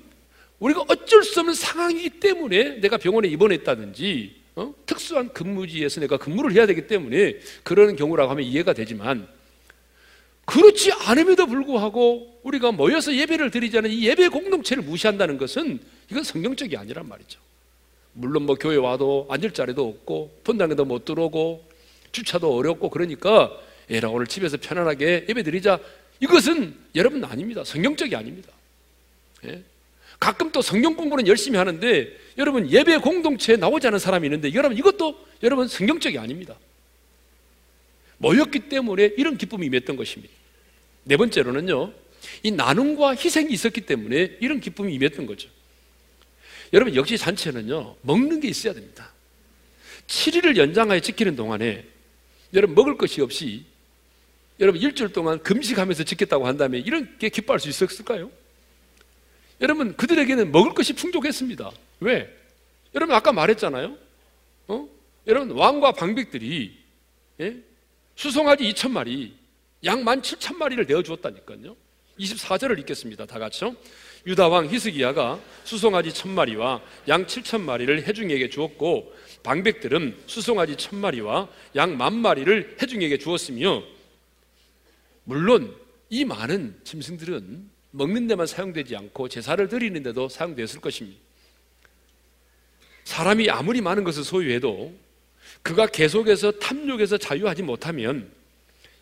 우리가 0.58 0.84
어쩔 0.88 1.22
수 1.22 1.40
없는 1.40 1.54
상황이기 1.54 2.20
때문에 2.20 2.80
내가 2.80 2.96
병원에 2.96 3.28
입원했다든지 3.28 4.44
어? 4.56 4.72
특수한 4.86 5.32
근무지에서 5.32 6.00
내가 6.00 6.16
근무를 6.16 6.52
해야 6.52 6.66
되기 6.66 6.86
때문에 6.86 7.38
그러는 7.64 7.96
경우라고 7.96 8.30
하면 8.30 8.44
이해가 8.44 8.72
되지만 8.72 9.26
그렇지 10.44 10.92
않음에도 10.92 11.46
불구하고 11.46 12.40
우리가 12.44 12.70
모여서 12.70 13.14
예배를 13.14 13.50
드리자는 13.50 13.90
이 13.90 14.06
예배 14.06 14.28
공동체를 14.28 14.82
무시한다는 14.82 15.38
것은 15.38 15.80
이건 16.10 16.22
성경적이 16.22 16.76
아니란 16.76 17.08
말이죠. 17.08 17.40
물론 18.14 18.44
뭐 18.46 18.56
교회 18.56 18.76
와도 18.76 19.26
앉을 19.28 19.50
자리도 19.52 19.86
없고 19.86 20.40
본당에도 20.44 20.84
못 20.84 21.04
들어오고 21.04 21.68
주차도 22.12 22.56
어렵고 22.56 22.90
그러니까 22.90 23.50
에라 23.90 24.08
오늘 24.08 24.26
집에서 24.26 24.56
편안하게 24.56 25.26
예배 25.28 25.42
드리자 25.42 25.78
이것은 26.20 26.74
여러분 26.94 27.22
아닙니다. 27.24 27.64
성경적이 27.64 28.16
아닙니다. 28.16 28.50
예? 29.44 29.62
가끔 30.18 30.50
또 30.52 30.62
성경 30.62 30.94
공부는 30.94 31.26
열심히 31.26 31.58
하는데 31.58 32.16
여러분 32.38 32.70
예배 32.70 32.98
공동체에 32.98 33.56
나오지 33.56 33.88
않은 33.88 33.98
사람이 33.98 34.26
있는데 34.26 34.54
여러분 34.54 34.78
이것도 34.78 35.18
여러분 35.42 35.68
성경적이 35.68 36.18
아닙니다. 36.18 36.56
모였기 38.18 38.68
때문에 38.68 39.12
이런 39.18 39.36
기쁨이 39.36 39.66
임했던 39.66 39.96
것입니다. 39.96 40.32
네 41.02 41.16
번째로는요, 41.16 41.92
이 42.42 42.50
나눔과 42.52 43.16
희생이 43.16 43.52
있었기 43.52 43.82
때문에 43.82 44.38
이런 44.40 44.60
기쁨이 44.60 44.94
임했던 44.94 45.26
거죠. 45.26 45.50
여러분 46.74 46.94
역시 46.96 47.16
잔치는요 47.16 47.96
먹는 48.02 48.40
게 48.40 48.48
있어야 48.48 48.74
됩니다. 48.74 49.12
7일을 50.08 50.56
연장하여 50.56 51.00
지키는 51.00 51.36
동안에 51.36 51.86
여러분 52.52 52.74
먹을 52.74 52.98
것이 52.98 53.22
없이 53.22 53.64
여러분 54.58 54.80
일주일 54.82 55.12
동안 55.12 55.42
금식하면서 55.42 56.02
지켰다고 56.02 56.46
한다면 56.46 56.82
이런 56.84 57.16
게 57.18 57.28
기뻐할 57.28 57.60
수 57.60 57.68
있었을까요? 57.68 58.30
여러분 59.60 59.96
그들에게는 59.96 60.50
먹을 60.50 60.74
것이 60.74 60.92
풍족했습니다. 60.94 61.70
왜? 62.00 62.28
여러분 62.94 63.14
아까 63.14 63.32
말했잖아요. 63.32 63.96
어? 64.66 64.88
여러분 65.28 65.52
왕과 65.52 65.92
방백들이 65.92 66.76
예? 67.40 67.56
수송아지 68.16 68.64
2천 68.72 68.90
마리, 68.90 69.34
양 69.84 70.04
1만 70.04 70.22
7천 70.22 70.56
마리를 70.56 70.86
내어 70.86 71.02
주었다니까요. 71.02 71.76
24절을 72.18 72.78
읽겠습니다. 72.80 73.26
다 73.26 73.38
같이요. 73.38 73.74
유다 74.26 74.48
왕 74.48 74.68
히스기야가 74.70 75.40
수송아지 75.64 76.12
천 76.12 76.30
마리와 76.32 76.80
양 77.08 77.26
칠천 77.26 77.62
마리를 77.62 78.06
해중에게 78.06 78.48
주었고 78.48 79.14
방백들은 79.42 80.16
수송아지 80.26 80.76
천 80.76 80.98
마리와 80.98 81.48
양 81.76 81.96
만 81.96 82.14
마리를 82.14 82.78
해중에게 82.80 83.18
주었으며 83.18 83.82
물론 85.24 85.74
이 86.08 86.24
많은 86.24 86.78
짐승들은 86.84 87.70
먹는 87.90 88.26
데만 88.26 88.46
사용되지 88.46 88.96
않고 88.96 89.28
제사를 89.28 89.66
드리는 89.68 90.02
데도 90.02 90.28
사용되었을 90.28 90.80
것입니다. 90.80 91.20
사람이 93.04 93.50
아무리 93.50 93.80
많은 93.80 94.04
것을 94.04 94.24
소유해도 94.24 94.94
그가 95.62 95.86
계속해서 95.86 96.52
탐욕에서 96.52 97.18
자유하지 97.18 97.62
못하면 97.62 98.30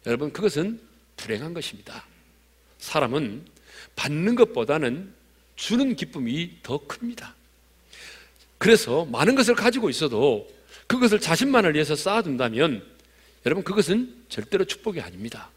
여러분 0.07 0.33
그것은 0.33 0.81
불행한 1.17 1.55
것입니다. 1.55 2.05
사람은 2.79 3.45
받는 3.97 4.35
것보다는 4.35 5.13
주는 5.57 5.95
기쁨이 5.97 6.51
더 6.63 6.79
큽니다. 6.87 7.35
그래서 8.59 9.05
많은 9.07 9.35
것을 9.35 9.55
가지고 9.55 9.91
있어도 9.91 10.49
그것을 10.87 11.21
자신만을 11.21 11.75
위해서 11.75 11.97
쌓아둔다면 11.97 12.85
여러분 13.45 13.65
그것은 13.65 14.15
절대로 14.29 14.65
축복이 14.65 15.01
아닙니다. 15.01 15.51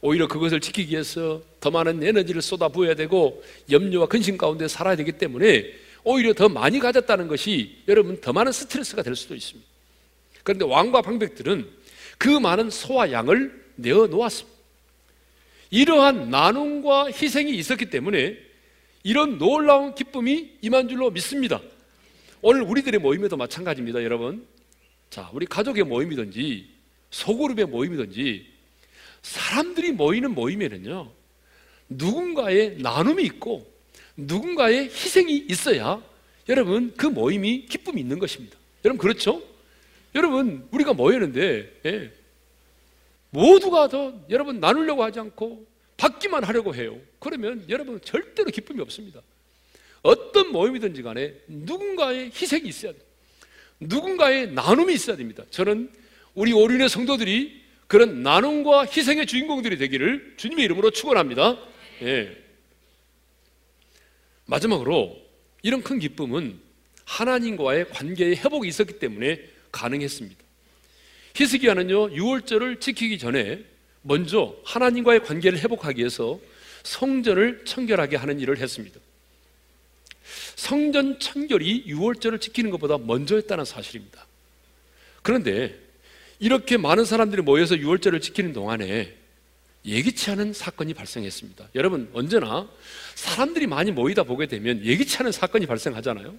오히려 0.00 0.26
그것을 0.26 0.60
지키기 0.60 0.92
위해서 0.92 1.40
더 1.60 1.70
많은 1.70 2.02
에너지를 2.02 2.42
쏟아 2.42 2.68
부어야 2.68 2.94
되고 2.94 3.42
염려와 3.70 4.06
근심 4.06 4.36
가운데 4.36 4.68
살아야 4.68 4.96
되기 4.96 5.12
때문에 5.12 5.72
오히려 6.04 6.34
더 6.34 6.48
많이 6.48 6.80
가졌다는 6.80 7.28
것이 7.28 7.82
여러분 7.86 8.20
더 8.20 8.32
많은 8.32 8.50
스트레스가 8.50 9.02
될 9.02 9.14
수도 9.14 9.34
있습니다. 9.34 9.66
그런데 10.42 10.64
왕과 10.64 11.02
방백들은 11.02 11.68
그 12.18 12.28
많은 12.28 12.70
소와 12.70 13.12
양을 13.12 13.64
내어 13.76 14.08
놓았습니다. 14.08 14.52
이러한 15.72 16.28
나눔과 16.28 17.06
희생이 17.06 17.50
있었기 17.56 17.86
때문에 17.86 18.36
이런 19.02 19.38
놀라운 19.38 19.94
기쁨이 19.94 20.58
임한 20.60 20.86
줄로 20.88 21.10
믿습니다. 21.10 21.60
오늘 22.42 22.62
우리들의 22.62 23.00
모임에도 23.00 23.38
마찬가지입니다, 23.38 24.04
여러분. 24.04 24.46
자, 25.08 25.30
우리 25.32 25.46
가족의 25.46 25.84
모임이든지 25.84 26.68
소그룹의 27.10 27.66
모임이든지 27.66 28.46
사람들이 29.22 29.92
모이는 29.92 30.34
모임에는요, 30.34 31.10
누군가의 31.88 32.76
나눔이 32.78 33.24
있고 33.24 33.66
누군가의 34.16 34.84
희생이 34.84 35.46
있어야 35.48 36.02
여러분 36.48 36.92
그 36.96 37.06
모임이 37.06 37.66
기쁨이 37.66 38.00
있는 38.00 38.18
것입니다. 38.18 38.58
여러분 38.84 38.98
그렇죠? 38.98 39.42
여러분 40.14 40.66
우리가 40.70 40.92
모였는데 40.92 41.80
예, 41.86 42.12
모두가 43.32 43.88
더 43.88 44.14
여러분 44.28 44.60
나누려고 44.60 45.02
하지 45.02 45.18
않고 45.18 45.66
받기만 45.96 46.44
하려고 46.44 46.74
해요. 46.74 46.98
그러면 47.18 47.64
여러분 47.68 48.00
절대로 48.02 48.50
기쁨이 48.50 48.80
없습니다. 48.80 49.20
어떤 50.02 50.52
모임이든지 50.52 51.02
간에 51.02 51.34
누군가의 51.46 52.26
희생이 52.26 52.68
있어야 52.68 52.92
돼요. 52.92 53.02
누군가의 53.80 54.52
나눔이 54.52 54.92
있어야 54.92 55.16
됩니다. 55.16 55.44
저는 55.50 55.90
우리 56.34 56.52
오륜의 56.52 56.88
성도들이 56.88 57.62
그런 57.86 58.22
나눔과 58.22 58.86
희생의 58.86 59.26
주인공들이 59.26 59.76
되기를 59.78 60.34
주님의 60.36 60.64
이름으로 60.66 60.90
축원합니다. 60.90 61.58
예. 62.02 62.36
마지막으로 64.46 65.16
이런 65.62 65.82
큰 65.82 65.98
기쁨은 65.98 66.60
하나님과의 67.04 67.88
관계의 67.90 68.36
회복이 68.36 68.68
있었기 68.68 68.98
때문에 68.98 69.42
가능했습니다. 69.70 70.42
히스기야는요, 71.34 72.10
6월절을 72.10 72.80
지키기 72.80 73.18
전에 73.18 73.64
먼저 74.02 74.54
하나님과의 74.64 75.22
관계를 75.22 75.58
회복하기 75.58 75.98
위해서 75.98 76.40
성전을 76.82 77.64
청결하게 77.64 78.16
하는 78.16 78.40
일을 78.40 78.58
했습니다. 78.58 79.00
성전 80.56 81.18
청결이 81.18 81.84
6월절을 81.86 82.40
지키는 82.40 82.70
것보다 82.70 82.98
먼저였다는 82.98 83.64
사실입니다. 83.64 84.26
그런데 85.22 85.78
이렇게 86.38 86.76
많은 86.76 87.04
사람들이 87.04 87.42
모여서 87.42 87.76
6월절을 87.76 88.20
지키는 88.20 88.52
동안에 88.52 89.14
예기치 89.84 90.30
않은 90.32 90.52
사건이 90.52 90.94
발생했습니다. 90.94 91.70
여러분, 91.74 92.08
언제나 92.12 92.68
사람들이 93.14 93.66
많이 93.66 93.90
모이다 93.90 94.22
보게 94.24 94.46
되면 94.46 94.84
예기치 94.84 95.18
않은 95.18 95.32
사건이 95.32 95.66
발생하잖아요. 95.66 96.34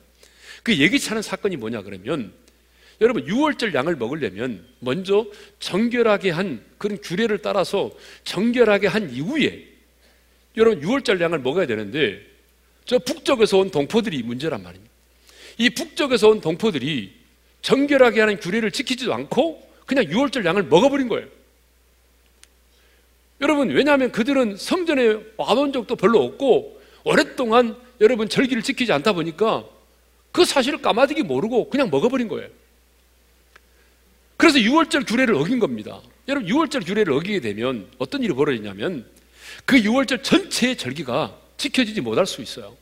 그 0.64 0.78
예기치 0.78 1.10
않은 1.12 1.22
사건이 1.22 1.58
뭐냐 1.58 1.82
그러면 1.82 2.34
여러분 3.04 3.26
6월절 3.26 3.74
양을 3.74 3.98
먹으려면 3.98 4.66
먼저 4.80 5.26
정결하게 5.60 6.30
한 6.32 6.64
그런 6.78 6.98
규례를 7.02 7.40
따라서 7.40 7.92
정결하게 8.24 8.88
한 8.88 9.10
이후에 9.10 9.68
여러분 10.56 10.82
6월절 10.82 11.20
양을 11.20 11.40
먹어야 11.40 11.68
되는데 11.68 12.22
저 12.86 12.98
북쪽에서 13.00 13.58
온 13.58 13.72
동포들이 13.72 14.24
문제란 14.24 14.64
말입니다. 14.64 14.90
이 15.58 15.70
북쪽에서 15.70 16.30
온 16.30 16.40
동포들이 16.40 17.14
정결하게 17.62 18.22
하는 18.22 18.40
규례를 18.40 18.72
지키지도 18.72 19.14
않고 19.14 19.62
그냥 19.86 20.06
6월절 20.06 20.46
양을 20.46 20.64
먹어버린 20.64 21.10
거예요. 21.10 21.28
여러분, 23.42 23.70
왜냐하면 23.70 24.14
그들은 24.14 24.56
성전에 24.56 25.18
와본 25.36 25.74
적도 25.74 25.98
별로 25.98 26.24
없고 26.24 26.82
오랫동안 27.04 27.76
여러분 28.00 28.30
절기를 28.30 28.64
지키지 28.64 28.94
않다 28.94 29.12
보니까 29.12 29.66
그 30.32 30.46
사실을 30.46 30.82
까마득히 30.82 31.24
모르고 31.24 31.70
그냥 31.70 31.90
먹어버린 31.90 32.30
거예요. 32.30 32.48
그래서 34.44 34.60
6월절 34.60 35.08
규례를 35.08 35.36
어긴 35.36 35.58
겁니다. 35.58 36.02
여러분, 36.28 36.50
6월절 36.50 36.86
규례를 36.86 37.14
어기게 37.14 37.40
되면 37.40 37.88
어떤 37.98 38.22
일이 38.24 38.34
벌어지냐면 38.34 39.10
그 39.64 39.78
6월절 39.78 40.22
전체의 40.22 40.76
절기가 40.76 41.40
지켜지지 41.56 42.02
못할 42.02 42.26
수 42.26 42.42
있어요. 42.42 42.76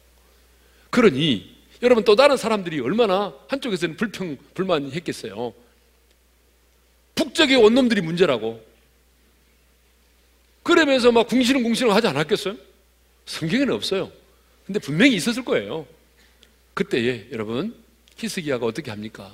그러니 0.89 1.56
여러분 1.84 2.04
또 2.04 2.15
다른 2.15 2.36
사람들이 2.36 2.80
얼마나 2.80 3.36
한쪽에서는 3.47 3.95
불평, 3.95 4.38
불만했겠어요. 4.56 5.54
북쪽의 7.13 7.58
원놈들이 7.58 8.02
문제라고. 8.02 8.65
그러면서 10.63 11.12
막 11.12 11.28
궁시렁 11.28 11.62
궁시렁 11.62 11.93
하지 11.93 12.08
않았겠어요? 12.08 12.56
성경에는 13.28 13.76
없어요. 13.76 14.12
근데 14.65 14.80
분명히 14.80 15.13
있었을 15.13 15.45
거예요. 15.45 15.86
그때에 16.74 17.28
여러분 17.32 17.76
히스기야가 18.17 18.65
어떻게 18.65 18.89
합니까? 18.89 19.32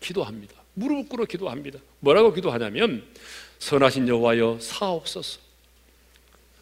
기도합니다. 0.00 0.61
무릎 0.74 1.08
꿇어 1.08 1.24
기도합니다. 1.24 1.78
뭐라고 2.00 2.32
기도하냐면 2.32 3.04
선하신 3.58 4.08
여호와여 4.08 4.58
사옵소서. 4.60 5.40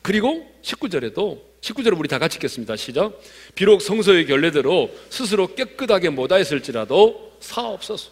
그리고 0.03 0.51
19절에도 0.63 1.41
19절을 1.61 1.99
우리 1.99 2.09
다 2.09 2.19
같이 2.19 2.37
읽겠습니다. 2.37 2.77
시작. 2.77 3.21
비록 3.55 3.83
성서의 3.83 4.27
결례대로 4.27 4.91
스스로 5.11 5.55
깨끗하게 5.55 6.11
못하였을지라도 6.11 7.37
사옵소서. 7.41 8.11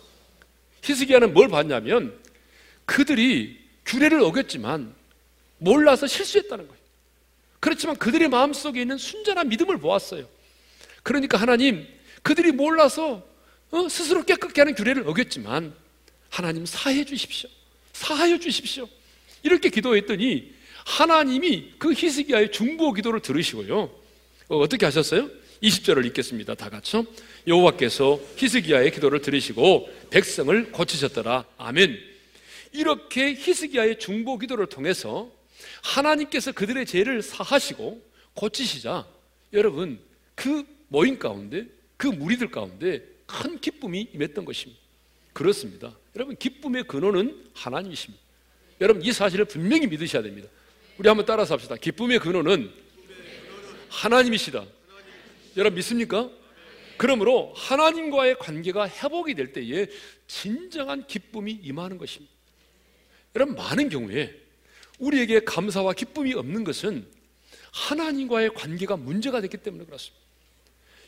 히스기야는 0.83 1.33
뭘 1.33 1.49
봤냐면 1.49 2.19
그들이 2.85 3.59
규례를 3.85 4.21
어겼지만 4.21 4.95
몰라서 5.59 6.07
실수했다는 6.07 6.69
거예요. 6.69 6.79
그렇지만 7.61 7.97
그들의 7.97 8.29
마음속에 8.29 8.83
있는 8.83 8.99
순전한 8.99 9.49
믿음을 9.49 9.79
보았어요. 9.79 10.27
그러니까 11.03 11.39
하나님, 11.39 11.87
그들이 12.23 12.53
몰라서 12.53 13.27
어? 13.71 13.89
스스로 13.89 14.25
깨끗게 14.25 14.61
하는 14.61 14.75
규례를 14.75 15.09
어겼지만 15.09 15.75
하나님 16.29 16.67
사해 16.67 17.05
주십시오. 17.05 17.49
사하여 17.93 18.39
주십시오. 18.39 18.89
이렇게 19.43 19.71
기도했더니 19.71 20.53
하나님이 20.85 21.75
그 21.79 21.93
히스기야의 21.93 22.53
중보 22.53 22.93
기도를 22.93 23.21
들으시고요. 23.21 23.91
어, 24.49 24.69
떻게 24.69 24.87
하셨어요? 24.87 25.31
20절을 25.63 26.07
읽겠습니다. 26.07 26.55
다 26.55 26.71
같이요. 26.71 27.05
여호와께서 27.47 28.21
히스기야의 28.37 28.93
기도를 28.93 29.21
들으시고 29.21 29.89
백성을 30.11 30.73
고치셨더라. 30.73 31.45
아멘. 31.59 31.99
이렇게 32.73 33.35
히스기야의 33.35 33.99
중보 33.99 34.39
기도를 34.39 34.67
통해서 34.67 35.31
하나님께서 35.83 36.53
그들의 36.53 36.87
죄를 36.87 37.23
사하시고 37.23 38.03
고치시자 38.35 39.07
여러분 39.53 39.99
그 40.35 40.65
모임 40.89 41.19
가운데 41.19 41.67
그 41.97 42.07
무리들 42.07 42.51
가운데 42.51 43.03
큰 43.27 43.61
기쁨이 43.61 44.09
임했던 44.15 44.45
것입니다. 44.45 44.81
그렇습니다. 45.33 45.97
여러분 46.19 46.35
기쁨의 46.35 46.83
근원은 46.89 47.51
하나님이십니다. 47.55 48.21
여러분 48.81 49.05
이 49.05 49.13
사실을 49.13 49.45
분명히 49.45 49.87
믿으셔야 49.87 50.21
됩니다. 50.21 50.49
우리 50.99 51.07
한번 51.07 51.25
따라서 51.25 51.55
합시다. 51.55 51.77
기쁨의 51.77 52.19
근원은 52.19 52.73
하나님이시다. 53.89 54.65
여러분 55.57 55.77
믿습니까? 55.77 56.29
그러므로 56.97 57.53
하나님과의 57.55 58.37
관계가 58.41 58.89
회복이 58.89 59.37
될 59.37 59.53
때에 59.53 59.87
진정한 60.27 61.07
기쁨이 61.07 61.53
임하는 61.53 61.99
것입니다. 61.99 62.35
여러분 63.37 63.55
많은 63.55 63.89
경우에 63.89 64.35
우리에게 64.99 65.45
감사와 65.45 65.93
기쁨이 65.93 66.35
없는 66.35 66.65
것은 66.65 67.07
하나님과의 67.71 68.55
관계가 68.55 68.97
문제가 68.97 69.41
됐기 69.41 69.59
때문에 69.59 69.85
그렇습니다. 69.85 70.19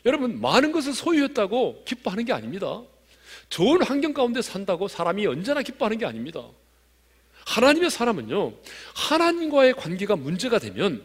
여러분, 0.05 0.41
많은 0.41 0.71
것을 0.71 0.93
소유했다고 0.93 1.83
기뻐하는 1.85 2.25
게 2.25 2.33
아닙니다. 2.33 2.81
좋은 3.51 3.83
환경 3.83 4.13
가운데 4.13 4.41
산다고 4.41 4.87
사람이 4.87 5.27
언제나 5.27 5.61
기뻐하는 5.61 5.97
게 5.97 6.05
아닙니다. 6.05 6.41
하나님의 7.45 7.91
사람은요, 7.91 8.53
하나님과의 8.95 9.73
관계가 9.73 10.15
문제가 10.15 10.57
되면 10.57 11.03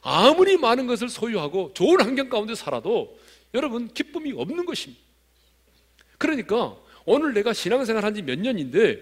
아무리 0.00 0.56
많은 0.56 0.86
것을 0.86 1.10
소유하고 1.10 1.72
좋은 1.74 2.00
환경 2.00 2.30
가운데 2.30 2.54
살아도 2.54 3.18
여러분 3.52 3.92
기쁨이 3.92 4.32
없는 4.32 4.64
것입니다. 4.64 5.00
그러니까 6.16 6.74
오늘 7.04 7.34
내가 7.34 7.52
신앙생활 7.52 8.02
한 8.02 8.14
지 8.14 8.22
몇 8.22 8.38
년인데 8.38 8.98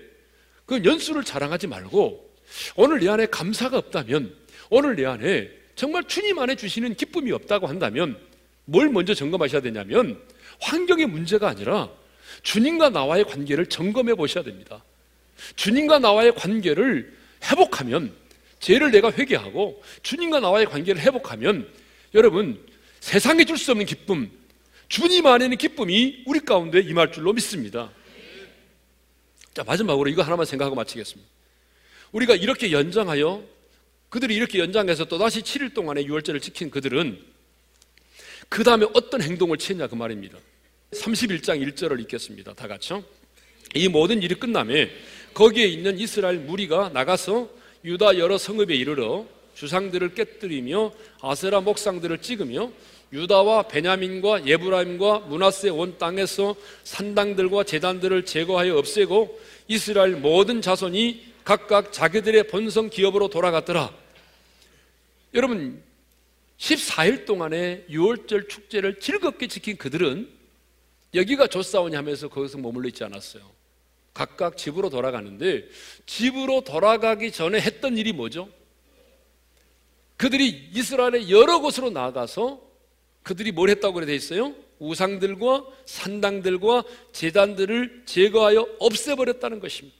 그 0.66 0.82
연수를 0.84 1.22
자랑하지 1.22 1.68
말고 1.68 2.34
오늘 2.74 2.98
내 2.98 3.08
안에 3.08 3.26
감사가 3.26 3.78
없다면 3.78 4.34
오늘 4.70 4.96
내 4.96 5.04
안에 5.04 5.50
정말 5.76 6.02
주님 6.08 6.38
안에 6.40 6.56
주시는 6.56 6.96
기쁨이 6.96 7.30
없다고 7.30 7.68
한다면 7.68 8.18
뭘 8.64 8.88
먼저 8.88 9.14
점검하셔야 9.14 9.60
되냐면 9.60 10.20
환경의 10.60 11.06
문제가 11.06 11.48
아니라 11.48 11.90
주님과 12.42 12.90
나와의 12.90 13.24
관계를 13.24 13.66
점검해 13.66 14.14
보셔야 14.14 14.44
됩니다. 14.44 14.84
주님과 15.56 15.98
나와의 15.98 16.34
관계를 16.34 17.16
회복하면 17.44 18.14
죄를 18.60 18.90
내가 18.90 19.10
회개하고 19.12 19.82
주님과 20.02 20.40
나와의 20.40 20.66
관계를 20.66 21.00
회복하면 21.02 21.68
여러분 22.14 22.64
세상에 23.00 23.44
줄 23.44 23.58
수 23.58 23.72
없는 23.72 23.86
기쁨, 23.86 24.30
주님 24.88 25.26
안에 25.26 25.46
있는 25.46 25.58
기쁨이 25.58 26.22
우리 26.26 26.40
가운데 26.40 26.80
임할 26.80 27.10
줄로 27.12 27.32
믿습니다. 27.32 27.90
자, 29.54 29.64
마지막으로 29.64 30.08
이거 30.08 30.22
하나만 30.22 30.46
생각하고 30.46 30.76
마치겠습니다. 30.76 31.28
우리가 32.12 32.34
이렇게 32.36 32.70
연장하여 32.70 33.42
그들이 34.08 34.34
이렇게 34.34 34.58
연장해서 34.58 35.06
또다시 35.06 35.40
7일 35.40 35.74
동안의 35.74 36.06
유월절을 36.06 36.40
지킨 36.40 36.70
그들은 36.70 37.18
그 38.48 38.62
다음에 38.62 38.86
어떤 38.92 39.22
행동을 39.22 39.56
취했냐 39.56 39.86
그 39.86 39.94
말입니다. 39.94 40.38
31장 40.92 41.66
1절을 41.72 42.00
읽겠습니다. 42.00 42.54
다 42.54 42.68
같이요. 42.68 43.02
이 43.74 43.88
모든 43.88 44.22
일이 44.22 44.34
끝남에 44.34 44.90
거기에 45.34 45.66
있는 45.66 45.98
이스라엘 45.98 46.38
무리가 46.38 46.90
나가서 46.90 47.48
유다 47.84 48.18
여러 48.18 48.36
성읍에 48.38 48.74
이르러 48.74 49.26
주상들을 49.54 50.14
깨뜨리며 50.14 50.92
아세라 51.20 51.60
목상들을 51.60 52.18
찍으며 52.18 52.70
유다와 53.12 53.68
베냐민과 53.68 54.46
예브라임과 54.46 55.20
문하세 55.20 55.70
온 55.70 55.98
땅에서 55.98 56.54
산당들과 56.84 57.64
재단들을 57.64 58.24
제거하여 58.24 58.76
없애고 58.76 59.40
이스라엘 59.68 60.12
모든 60.12 60.62
자손이 60.62 61.32
각각 61.44 61.92
자기들의 61.92 62.48
본성 62.48 62.88
기업으로 62.88 63.28
돌아갔더라. 63.28 63.94
여러분 65.34 65.82
14일 66.58 67.26
동안의 67.26 67.86
6월절 67.90 68.48
축제를 68.48 69.00
즐겁게 69.00 69.48
지킨 69.48 69.76
그들은 69.76 70.41
여기가 71.14 71.46
조사오냐 71.46 71.98
하면서 71.98 72.28
거기서 72.28 72.58
머물러 72.58 72.88
있지 72.88 73.04
않았어요. 73.04 73.42
각각 74.14 74.56
집으로 74.56 74.90
돌아가는데 74.90 75.68
집으로 76.06 76.62
돌아가기 76.62 77.32
전에 77.32 77.60
했던 77.60 77.96
일이 77.96 78.12
뭐죠? 78.12 78.48
그들이 80.16 80.70
이스라엘의 80.72 81.30
여러 81.30 81.60
곳으로 81.60 81.90
나가서 81.90 82.60
그들이 83.22 83.52
뭘 83.52 83.70
했다고 83.70 83.94
그래 83.94 84.06
돼 84.06 84.14
있어요? 84.14 84.54
우상들과 84.78 85.64
산당들과 85.86 86.84
재단들을 87.12 88.02
제거하여 88.04 88.68
없애버렸다는 88.78 89.60
것입니다. 89.60 89.96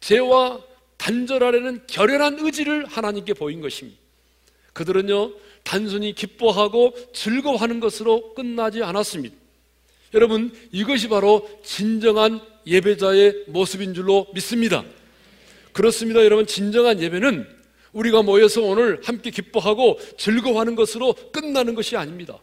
죄와 0.00 0.60
단절하려는 0.96 1.86
결연한 1.86 2.38
의지를 2.40 2.86
하나님께 2.86 3.34
보인 3.34 3.60
것입니다. 3.60 3.98
그들은요, 4.72 5.34
단순히 5.64 6.14
기뻐하고 6.14 6.94
즐거워하는 7.12 7.80
것으로 7.80 8.34
끝나지 8.34 8.82
않았습니다. 8.82 9.36
여러분, 10.14 10.52
이것이 10.72 11.08
바로 11.08 11.48
진정한 11.64 12.40
예배자의 12.66 13.44
모습인 13.48 13.94
줄로 13.94 14.26
믿습니다. 14.34 14.84
그렇습니다. 15.72 16.24
여러분, 16.24 16.46
진정한 16.46 17.00
예배는 17.00 17.46
우리가 17.92 18.22
모여서 18.22 18.62
오늘 18.62 19.00
함께 19.04 19.30
기뻐하고 19.30 19.98
즐거워하는 20.18 20.74
것으로 20.74 21.14
끝나는 21.32 21.74
것이 21.74 21.96
아닙니다. 21.96 22.38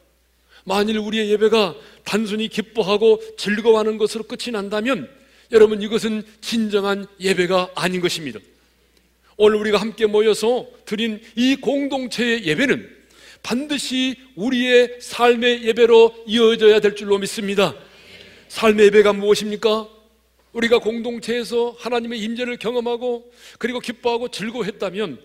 만일 0.66 0.98
우리의 0.98 1.30
예배가 1.32 1.76
단순히 2.04 2.50
기뻐하고 2.50 3.22
즐거워하는 3.38 3.98
것으로 3.98 4.26
끝이 4.26 4.52
난다면 4.52 5.10
여러분 5.54 5.82
이것은 5.82 6.24
진정한 6.42 7.08
예배가 7.22 7.72
아닌 7.76 8.02
것입니다. 8.02 8.40
오늘 9.38 9.58
우리가 9.60 9.78
함께 9.78 10.08
모여서 10.08 10.68
드린 10.86 11.22
이 11.38 11.56
공동체의 11.56 12.46
예배는 12.46 12.97
반드시 13.44 14.16
우리의 14.36 14.98
삶의 15.00 15.64
예배로 15.64 16.24
이어져야 16.28 16.80
될 16.80 16.96
줄로 16.96 17.18
믿습니다. 17.18 17.76
삶의 18.50 18.88
예배가 18.88 19.14
무엇입니까? 19.14 19.90
우리가 20.54 20.80
공동체에서 20.80 21.76
하나님의 21.78 22.20
임재를 22.22 22.58
경험하고 22.58 23.32
그리고 23.60 23.80
기뻐하고 23.80 24.30
즐거워했다면 24.30 25.20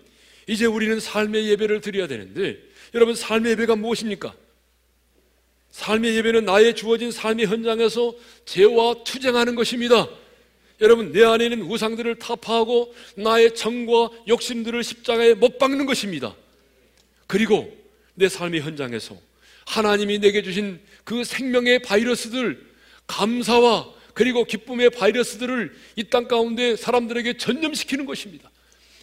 이제 0.47 0.65
우리는 0.65 0.99
삶의 0.99 1.49
예배를 1.49 1.81
드려야 1.81 2.07
되는데 2.07 2.59
여러분 2.93 3.15
삶의 3.15 3.53
예배가 3.53 3.75
무엇입니까? 3.75 4.35
삶의 5.71 6.15
예배는 6.17 6.45
나의 6.45 6.75
주어진 6.75 7.11
삶의 7.11 7.47
현장에서 7.47 8.13
죄와 8.45 9.03
투쟁하는 9.03 9.55
것입니다. 9.55 10.07
여러분 10.81 11.11
내 11.11 11.23
안에 11.23 11.45
있는 11.45 11.63
우상들을 11.63 12.15
타파하고 12.15 12.93
나의 13.15 13.55
정과 13.55 14.09
욕심들을 14.27 14.83
십자가에 14.83 15.33
못 15.33 15.57
박는 15.57 15.85
것입니다. 15.85 16.35
그리고 17.25 17.75
내 18.15 18.29
삶의 18.29 18.61
현장에서 18.61 19.17
하나님이 19.65 20.19
내게 20.19 20.41
주신 20.43 20.79
그 21.03 21.23
생명의 21.23 21.79
바이러스들 21.79 22.61
감사와 23.07 23.91
그리고 24.13 24.43
기쁨의 24.45 24.91
바이러스들을 24.91 25.73
이 25.95 26.03
땅 26.09 26.27
가운데 26.27 26.75
사람들에게 26.75 27.37
전염시키는 27.37 28.05
것입니다. 28.05 28.51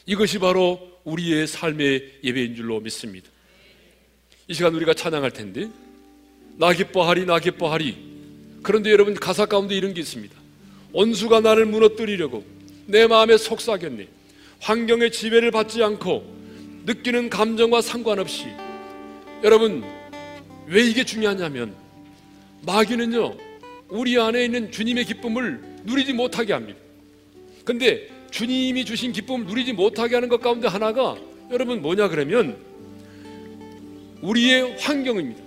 이것이 0.06 0.38
바로 0.38 1.00
우리의 1.04 1.46
삶의 1.46 2.20
예배인 2.22 2.54
줄로 2.54 2.80
믿습니다. 2.80 3.28
이 4.48 4.54
시간 4.54 4.74
우리가 4.74 4.94
찬양할 4.94 5.30
텐데 5.32 5.68
나 6.56 6.72
기뻐하리 6.72 7.24
나 7.24 7.38
기뻐하리 7.38 7.96
그런데 8.62 8.90
여러분 8.90 9.14
가사 9.14 9.46
가운데 9.46 9.74
이런 9.76 9.94
게 9.94 10.00
있습니다 10.00 10.36
원수가 10.92 11.40
나를 11.40 11.66
무너뜨리려고 11.66 12.44
내 12.86 13.06
마음에 13.06 13.36
속삭였네 13.38 14.08
환경의 14.58 15.12
지배를 15.12 15.52
받지 15.52 15.82
않고 15.82 16.82
느끼는 16.84 17.30
감정과 17.30 17.80
상관없이 17.80 18.46
여러분 19.42 19.84
왜 20.66 20.82
이게 20.82 21.04
중요하냐면 21.04 21.74
마귀는요 22.66 23.36
우리 23.88 24.18
안에 24.18 24.44
있는 24.44 24.70
주님의 24.70 25.04
기쁨을 25.06 25.60
누리지 25.84 26.12
못하게 26.12 26.52
합니다 26.52 26.78
근데 27.64 28.08
주님이 28.30 28.84
주신 28.84 29.12
기쁨을 29.12 29.46
누리지 29.46 29.72
못하게 29.72 30.16
하는 30.16 30.28
것 30.28 30.40
가운데 30.40 30.68
하나가 30.68 31.16
여러분 31.50 31.82
뭐냐 31.82 32.08
그러면 32.08 32.56
우리의 34.22 34.76
환경입니다 34.78 35.42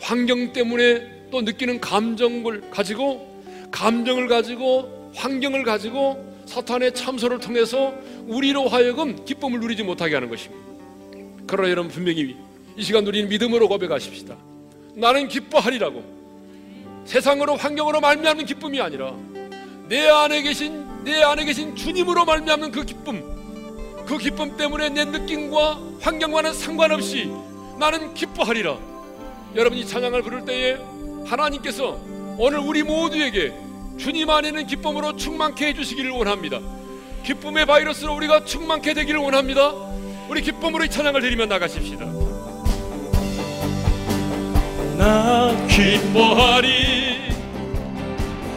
환경 0.00 0.52
때문에 0.52 1.28
또 1.30 1.40
느끼는 1.40 1.80
감정을 1.80 2.70
가지고 2.70 3.42
감정을 3.70 4.28
가지고 4.28 5.10
환경을 5.14 5.62
가지고 5.64 6.32
사탄의 6.46 6.94
참소를 6.94 7.38
통해서 7.38 7.94
우리로 8.26 8.68
하여금 8.68 9.24
기쁨을 9.24 9.60
누리지 9.60 9.82
못하게 9.82 10.14
하는 10.14 10.28
것입니다. 10.28 10.62
그러나 11.46 11.70
여러분 11.70 11.90
분명히 11.90 12.36
이 12.76 12.82
시간 12.82 13.06
우리는 13.06 13.28
믿음으로 13.28 13.68
고백하십시다. 13.68 14.36
나는 14.94 15.28
기뻐하리라고. 15.28 16.22
세상으로 17.04 17.56
환경으로 17.56 18.00
말미암는 18.00 18.46
기쁨이 18.46 18.80
아니라 18.80 19.12
내 19.88 20.08
안에 20.08 20.42
계신 20.42 20.86
내 21.04 21.20
안에 21.22 21.44
계신 21.44 21.74
주님으로 21.74 22.24
말미암는 22.24 22.70
그 22.70 22.84
기쁨. 22.84 23.22
그 24.06 24.18
기쁨 24.18 24.56
때문에 24.56 24.88
내 24.90 25.04
느낌과 25.04 25.80
환경과는 26.00 26.54
상관없이 26.54 27.30
나는 27.78 28.14
기뻐하리라. 28.14 28.78
여러분 29.54 29.78
이 29.78 29.86
찬양을 29.86 30.22
부를 30.22 30.44
때에 30.44 30.78
하나님께서 31.26 31.98
오늘 32.38 32.58
우리 32.60 32.82
모두에게 32.82 33.52
주님 33.98 34.30
안에는 34.30 34.66
기쁨으로 34.66 35.16
충만케 35.16 35.66
해주시기를 35.68 36.10
원합니다. 36.10 36.60
기쁨의 37.24 37.66
바이러스로 37.66 38.14
우리가 38.16 38.44
충만케 38.44 38.94
되기를 38.94 39.20
원합니다. 39.20 39.72
우리 40.28 40.40
기쁨으로 40.40 40.84
이 40.84 40.90
찬양을 40.90 41.20
드리며 41.20 41.46
나가십시다. 41.46 42.21
나 45.02 45.50
기뻐하리, 45.66 47.34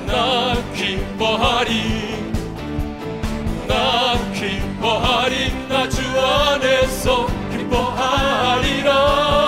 나 0.05 0.53
기뻐하리, 0.75 1.71
나 3.67 4.13
기뻐하리, 4.31 5.51
나 5.67 5.89
주 5.89 6.01
안에서 6.19 7.25
기뻐하리라. 7.51 9.44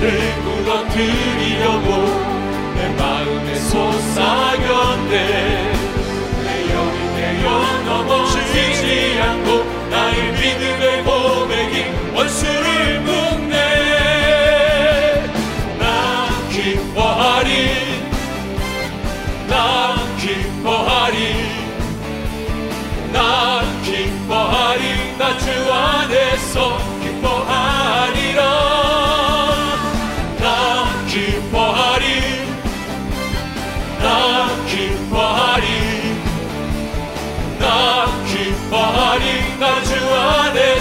나를 0.00 0.18
무너뜨리려고 0.42 1.86
내 2.74 2.88
마음에 2.96 3.54
속삭였네 3.54 5.12
내 6.42 6.48
영이 6.72 6.98
되어 7.16 7.44
넘어지지 7.84 9.20
않고 9.20 9.48
나의 9.90 10.32
믿음의 10.32 11.04
고백이 11.04 11.74
원수를 12.14 13.00
묶네. 13.00 13.56
나 15.78 16.28
기뻐하리. 16.50 17.50
나 19.48 19.96
기뻐하리. 20.18 21.16
나 23.12 23.62
기뻐하리. 23.84 24.82
나 25.18 25.38
주 25.38 25.44
안에서 25.72 26.89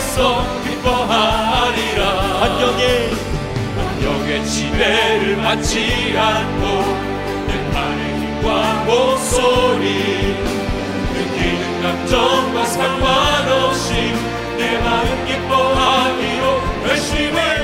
안에서 0.09 0.43
기뻐하리라. 0.63 2.03
환경에 2.39 3.09
환경의 3.77 4.45
지배를 4.45 5.37
받지 5.37 6.15
않고 6.17 6.63
내 7.47 7.71
팔의 7.71 8.01
힘과 8.19 8.85
목소리. 8.85 10.35
느끼는 11.13 11.81
감정과 11.81 12.65
상관없이 12.65 13.93
내 14.57 14.77
마음 14.79 15.25
기뻐하기로 15.25 16.43
결심을 16.87 17.58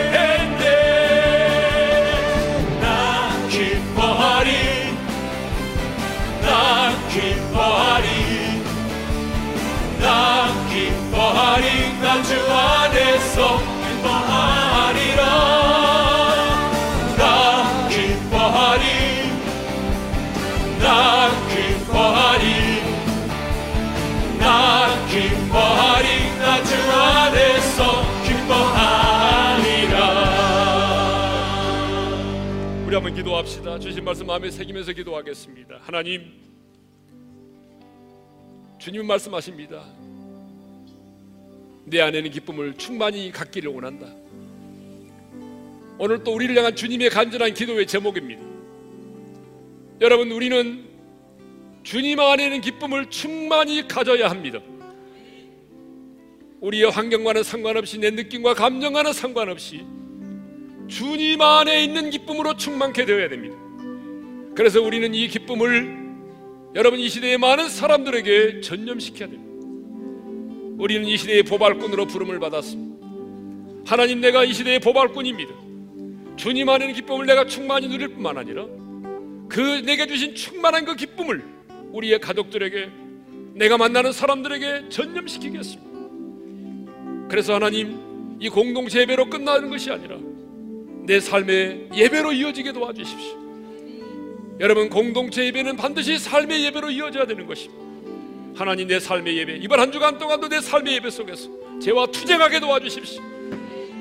한번 33.05 33.13
기도합시다. 33.13 33.77
주신 33.77 34.03
말씀 34.03 34.25
마음에 34.25 34.49
새기면서 34.49 34.93
기도하겠습니다. 34.93 35.79
하나님, 35.81 36.31
주님 38.79 39.05
말씀하십니다. 39.05 39.83
내 41.85 42.01
안에는 42.01 42.31
기쁨을 42.31 42.73
충만히 42.75 43.31
갖기를 43.31 43.71
원한다. 43.71 44.07
오늘 45.97 46.23
또 46.23 46.33
우리를 46.33 46.55
향한 46.57 46.75
주님의 46.75 47.09
간절한 47.09 47.53
기도의 47.53 47.87
제목입니다. 47.87 48.41
여러분, 50.01 50.31
우리는 50.31 50.83
주님 51.83 52.19
안에는 52.19 52.61
기쁨을 52.61 53.09
충만히 53.09 53.87
가져야 53.87 54.29
합니다. 54.29 54.59
우리의 56.59 56.89
환경과는 56.89 57.43
상관없이 57.43 57.99
내 57.99 58.09
느낌과 58.09 58.55
감정과는 58.55 59.13
상관없이 59.13 59.85
주님 60.87 61.41
안에 61.41 61.83
있는 61.83 62.09
기쁨으로 62.09 62.57
충만케 62.57 63.05
되어야 63.05 63.29
됩니다. 63.29 63.55
그래서 64.55 64.81
우리는 64.81 65.13
이 65.13 65.27
기쁨을 65.27 66.05
여러분 66.75 66.99
이 66.99 67.07
시대의 67.07 67.37
많은 67.37 67.69
사람들에게 67.69 68.61
전념시켜야 68.61 69.29
됩니다. 69.29 69.54
우리는 70.77 71.07
이 71.07 71.17
시대의 71.17 71.43
보발꾼으로 71.43 72.05
부름을 72.05 72.39
받았습니다. 72.39 72.95
하나님 73.85 74.19
내가 74.19 74.43
이 74.43 74.53
시대의 74.53 74.79
보발꾼입니다. 74.79 75.53
주님 76.35 76.67
안에는 76.67 76.93
기쁨을 76.93 77.25
내가 77.25 77.45
충만히 77.45 77.87
누릴 77.87 78.09
뿐만 78.09 78.37
아니라 78.37 78.65
그 79.47 79.59
내게 79.85 80.05
주신 80.05 80.35
충만한 80.35 80.85
그 80.85 80.95
기쁨을 80.95 81.43
우리의 81.91 82.19
가족들에게 82.19 82.89
내가 83.53 83.77
만나는 83.77 84.11
사람들에게 84.11 84.89
전념시키겠습니다. 84.89 85.85
그래서 87.29 87.53
하나님 87.53 88.37
이 88.39 88.49
공동체 88.49 88.99
예배로 89.01 89.29
끝나는 89.29 89.69
것이 89.69 89.91
아니라 89.91 90.17
내 91.05 91.19
삶의 91.19 91.89
예배로 91.95 92.33
이어지게 92.33 92.73
도와주십시오. 92.73 93.45
여러분 94.59 94.89
공동체 94.89 95.45
예배는 95.45 95.77
반드시 95.77 96.17
삶의 96.17 96.65
예배로 96.65 96.89
이어져야 96.91 97.25
되는 97.25 97.45
것입니다. 97.45 97.85
하나님 98.57 98.87
내 98.87 98.99
삶의 98.99 99.37
예배 99.37 99.59
이번 99.61 99.79
한 99.79 99.91
주간 99.91 100.17
동안도 100.17 100.47
내 100.47 100.61
삶의 100.61 100.95
예배 100.95 101.09
속에서 101.09 101.49
죄와 101.81 102.07
투쟁하게 102.07 102.61
도와주십시오. 102.61 103.21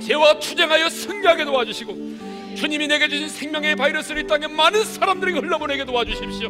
죄와 0.00 0.38
투쟁하여 0.38 0.88
승리하게 0.88 1.44
도와주시고 1.44 2.55
주님이 2.55 2.86
내게 2.86 3.09
주신 3.09 3.28
생명의 3.28 3.74
바이러스를 3.74 4.22
이 4.22 4.26
땅에 4.26 4.46
많은 4.46 4.84
사람들에게 4.84 5.40
흘러보내게 5.40 5.84
도와주십시오. 5.84 6.48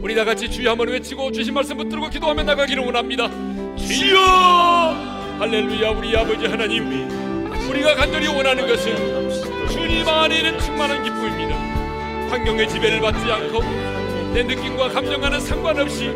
우리 0.00 0.14
다 0.14 0.24
같이 0.24 0.48
주여 0.48 0.70
한번 0.70 0.88
외치고 0.88 1.32
주신 1.32 1.52
말씀 1.52 1.76
붙들고 1.76 2.10
기도하며 2.10 2.44
나가기를 2.44 2.84
원합니다. 2.84 3.28
주여 3.76 4.18
할렐루야 5.38 5.90
우리 5.90 6.16
아버지 6.16 6.46
하나님 6.46 7.08
우리가 7.68 7.96
간절히 7.96 8.28
원하는 8.28 8.68
것은 8.68 9.68
주님 9.68 10.06
안에 10.06 10.36
있는 10.36 10.58
충만한 10.60 11.02
기쁨입니다. 11.02 11.56
환경의 12.30 12.68
지배를 12.68 13.00
받지 13.00 13.32
않고 13.32 13.60
내 14.32 14.44
느낌과 14.44 14.90
감정과는 14.90 15.40
상관없이 15.40 16.10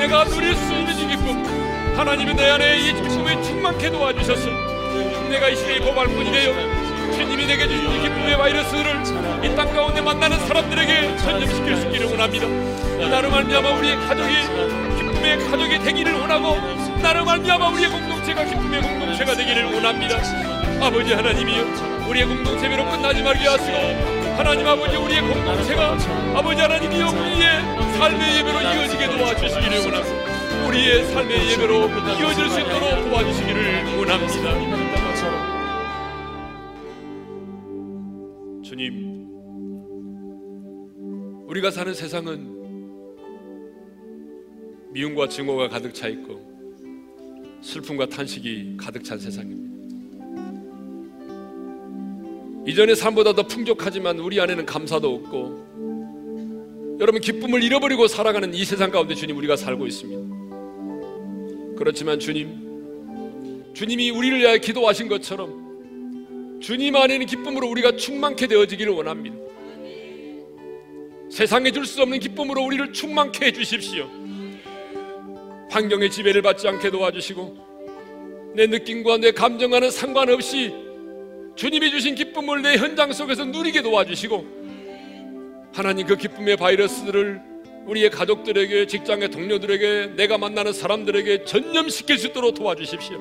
내가 0.00 0.24
누릴 0.24 0.54
수 0.56 0.72
있는 0.72 0.98
이 0.98 1.06
기쁨 1.08 1.44
하나님이 1.96 2.34
내 2.34 2.48
안에 2.48 2.78
이 2.78 2.94
기쁨에 2.94 3.42
충만케 3.42 3.90
도와주셔서 3.90 4.48
내가 5.28 5.48
이 5.50 5.56
시대의 5.56 5.80
보발꾼이 5.80 6.32
되어 6.32 6.54
주님이 7.12 7.46
내게 7.46 7.68
주신 7.68 7.92
이 7.92 8.00
기쁨의 8.00 8.36
바이러스를 8.38 9.44
이 9.44 9.54
땅 9.54 9.72
가운데 9.74 10.00
만나는 10.00 10.38
사람들에게 10.46 11.16
전염시킬 11.18 11.76
수 11.76 11.86
있기를 11.88 12.06
원합니다. 12.06 12.46
나로 13.10 13.30
말미암아 13.30 13.70
우리의 13.78 13.96
가족이 13.96 14.34
기쁨의 14.96 15.38
가족이 15.50 15.78
되기를 15.80 16.14
원하고 16.14 16.56
나로 17.02 17.24
말미암아 17.26 17.68
우리의 17.68 17.90
공동체가 17.90 18.44
기쁨의 18.44 18.80
공동체가 18.80 19.34
되기를 19.34 19.64
원합니다. 19.74 20.16
아버지 20.80 21.12
하나님이여 21.12 22.06
우리의 22.08 22.26
공동체로 22.26 22.88
끝나지 22.90 23.22
말게 23.22 23.46
하시고 23.48 24.19
하나님 24.36 24.66
아버지 24.66 24.96
우리의 24.96 25.20
공동체가 25.20 25.96
아버지 26.34 26.60
하나님이여 26.60 27.08
우리의 27.08 27.62
삶의 27.98 28.38
예배로 28.38 28.60
이어지게 28.60 29.06
도와주시기를 29.16 29.78
원합니다 29.84 30.66
우리의 30.68 31.04
삶의 31.12 31.52
예배로 31.52 31.72
이어질 32.20 32.48
수 32.50 32.60
있도록 32.60 33.10
도와주시기를 33.10 33.98
원합니다 33.98 34.44
주님 38.62 39.10
우리가 41.48 41.70
사는 41.70 41.92
세상은 41.92 42.60
미움과 44.92 45.28
증오가 45.28 45.68
가득 45.68 45.94
차 45.94 46.08
있고 46.08 46.50
슬픔과 47.62 48.06
탄식이 48.06 48.76
가득 48.78 49.04
찬 49.04 49.18
세상입니다. 49.18 49.79
이전의 52.66 52.96
삶보다 52.96 53.32
더 53.32 53.42
풍족하지만 53.44 54.18
우리 54.18 54.40
안에는 54.40 54.66
감사도 54.66 55.14
없고 55.14 55.70
여러분 57.00 57.20
기쁨을 57.20 57.62
잃어버리고 57.62 58.06
살아가는 58.06 58.52
이 58.52 58.64
세상 58.64 58.90
가운데 58.90 59.14
주님 59.14 59.36
우리가 59.38 59.56
살고 59.56 59.86
있습니다. 59.86 61.76
그렇지만 61.78 62.18
주님 62.20 63.72
주님이 63.72 64.10
우리를 64.10 64.38
위하여 64.40 64.58
기도하신 64.58 65.08
것처럼 65.08 66.60
주님 66.60 66.94
안에는 66.96 67.24
기쁨으로 67.26 67.68
우리가 67.68 67.96
충만케 67.96 68.46
되어지기를 68.46 68.92
원합니다. 68.92 69.36
세상에 71.30 71.70
줄 71.70 71.86
수 71.86 72.02
없는 72.02 72.18
기쁨으로 72.18 72.62
우리를 72.64 72.92
충만케 72.92 73.46
해 73.46 73.52
주십시오. 73.52 74.10
환경의 75.70 76.10
지배를 76.10 76.42
받지 76.42 76.68
않게 76.68 76.90
도와주시고 76.90 77.70
내 78.56 78.66
느낌과 78.66 79.18
내 79.18 79.30
감정과는 79.30 79.90
상관없이 79.90 80.74
주님이 81.60 81.90
주신 81.90 82.14
기쁨을 82.14 82.62
내 82.62 82.78
현장 82.78 83.12
속에서 83.12 83.44
누리게 83.44 83.82
도와주시고 83.82 84.46
하나님 85.74 86.06
그 86.06 86.16
기쁨의 86.16 86.56
바이러스들을 86.56 87.38
우리의 87.84 88.08
가족들에게 88.08 88.86
직장의 88.86 89.28
동료들에게 89.28 90.14
내가 90.16 90.38
만나는 90.38 90.72
사람들에게 90.72 91.44
전염시킬 91.44 92.16
수 92.16 92.28
있도록 92.28 92.54
도와주십시오. 92.54 93.18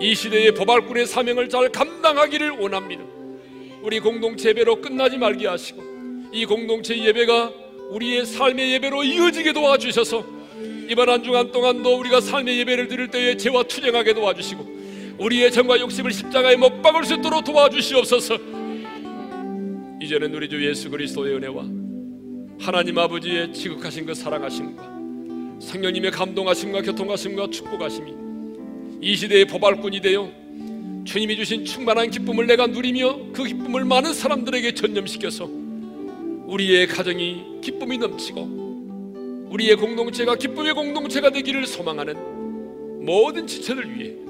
이 0.00 0.12
시대의 0.12 0.54
보발꾼의 0.54 1.06
사명을 1.06 1.48
잘 1.48 1.68
감당하기를 1.68 2.50
원합니다. 2.50 3.04
우리 3.82 4.00
공동체 4.00 4.48
예배로 4.48 4.80
끝나지 4.80 5.16
말게 5.16 5.46
하시고 5.46 5.80
이 6.32 6.44
공동체 6.46 6.98
예배가 6.98 7.52
우리의 7.90 8.26
삶의 8.26 8.72
예배로 8.72 9.04
이어지게 9.04 9.52
도와주셔서 9.52 10.26
이번 10.88 11.08
한 11.08 11.22
주간 11.22 11.52
동안도 11.52 11.96
우리가 11.96 12.20
삶의 12.20 12.58
예배를 12.58 12.88
드릴 12.88 13.06
때에 13.06 13.36
죄와 13.36 13.62
투쟁하게 13.62 14.14
도와주시고 14.14 14.79
우리의 15.20 15.52
정과 15.52 15.78
욕심을 15.78 16.12
십자가에 16.12 16.56
못 16.56 16.80
박을 16.80 17.04
수 17.04 17.14
있도록 17.14 17.44
도와주시옵소서. 17.44 18.38
이제는 20.00 20.34
우리 20.34 20.48
주 20.48 20.66
예수 20.66 20.88
그리스도의 20.88 21.34
은혜와 21.36 21.62
하나님 22.58 22.96
아버지의 22.96 23.52
지극하신 23.52 24.06
그 24.06 24.14
사랑하심과 24.14 24.82
성령님의 25.60 26.10
감동하심과 26.10 26.80
교통하심과 26.80 27.50
축복하심이 27.50 28.14
이 29.02 29.14
시대의 29.14 29.44
보발꾼이 29.44 30.00
되어 30.00 30.30
주님이 31.04 31.36
주신 31.36 31.66
충만한 31.66 32.10
기쁨을 32.10 32.46
내가 32.46 32.66
누리며 32.66 33.32
그 33.34 33.44
기쁨을 33.44 33.84
많은 33.84 34.14
사람들에게 34.14 34.72
전념시켜서 34.72 35.50
우리의 36.46 36.86
가정이 36.86 37.60
기쁨이 37.60 37.98
넘치고 37.98 39.48
우리의 39.50 39.76
공동체가 39.76 40.36
기쁨의 40.36 40.72
공동체가 40.72 41.28
되기를 41.28 41.66
소망하는 41.66 43.04
모든 43.04 43.46
지체들 43.46 43.98
위해 43.98 44.29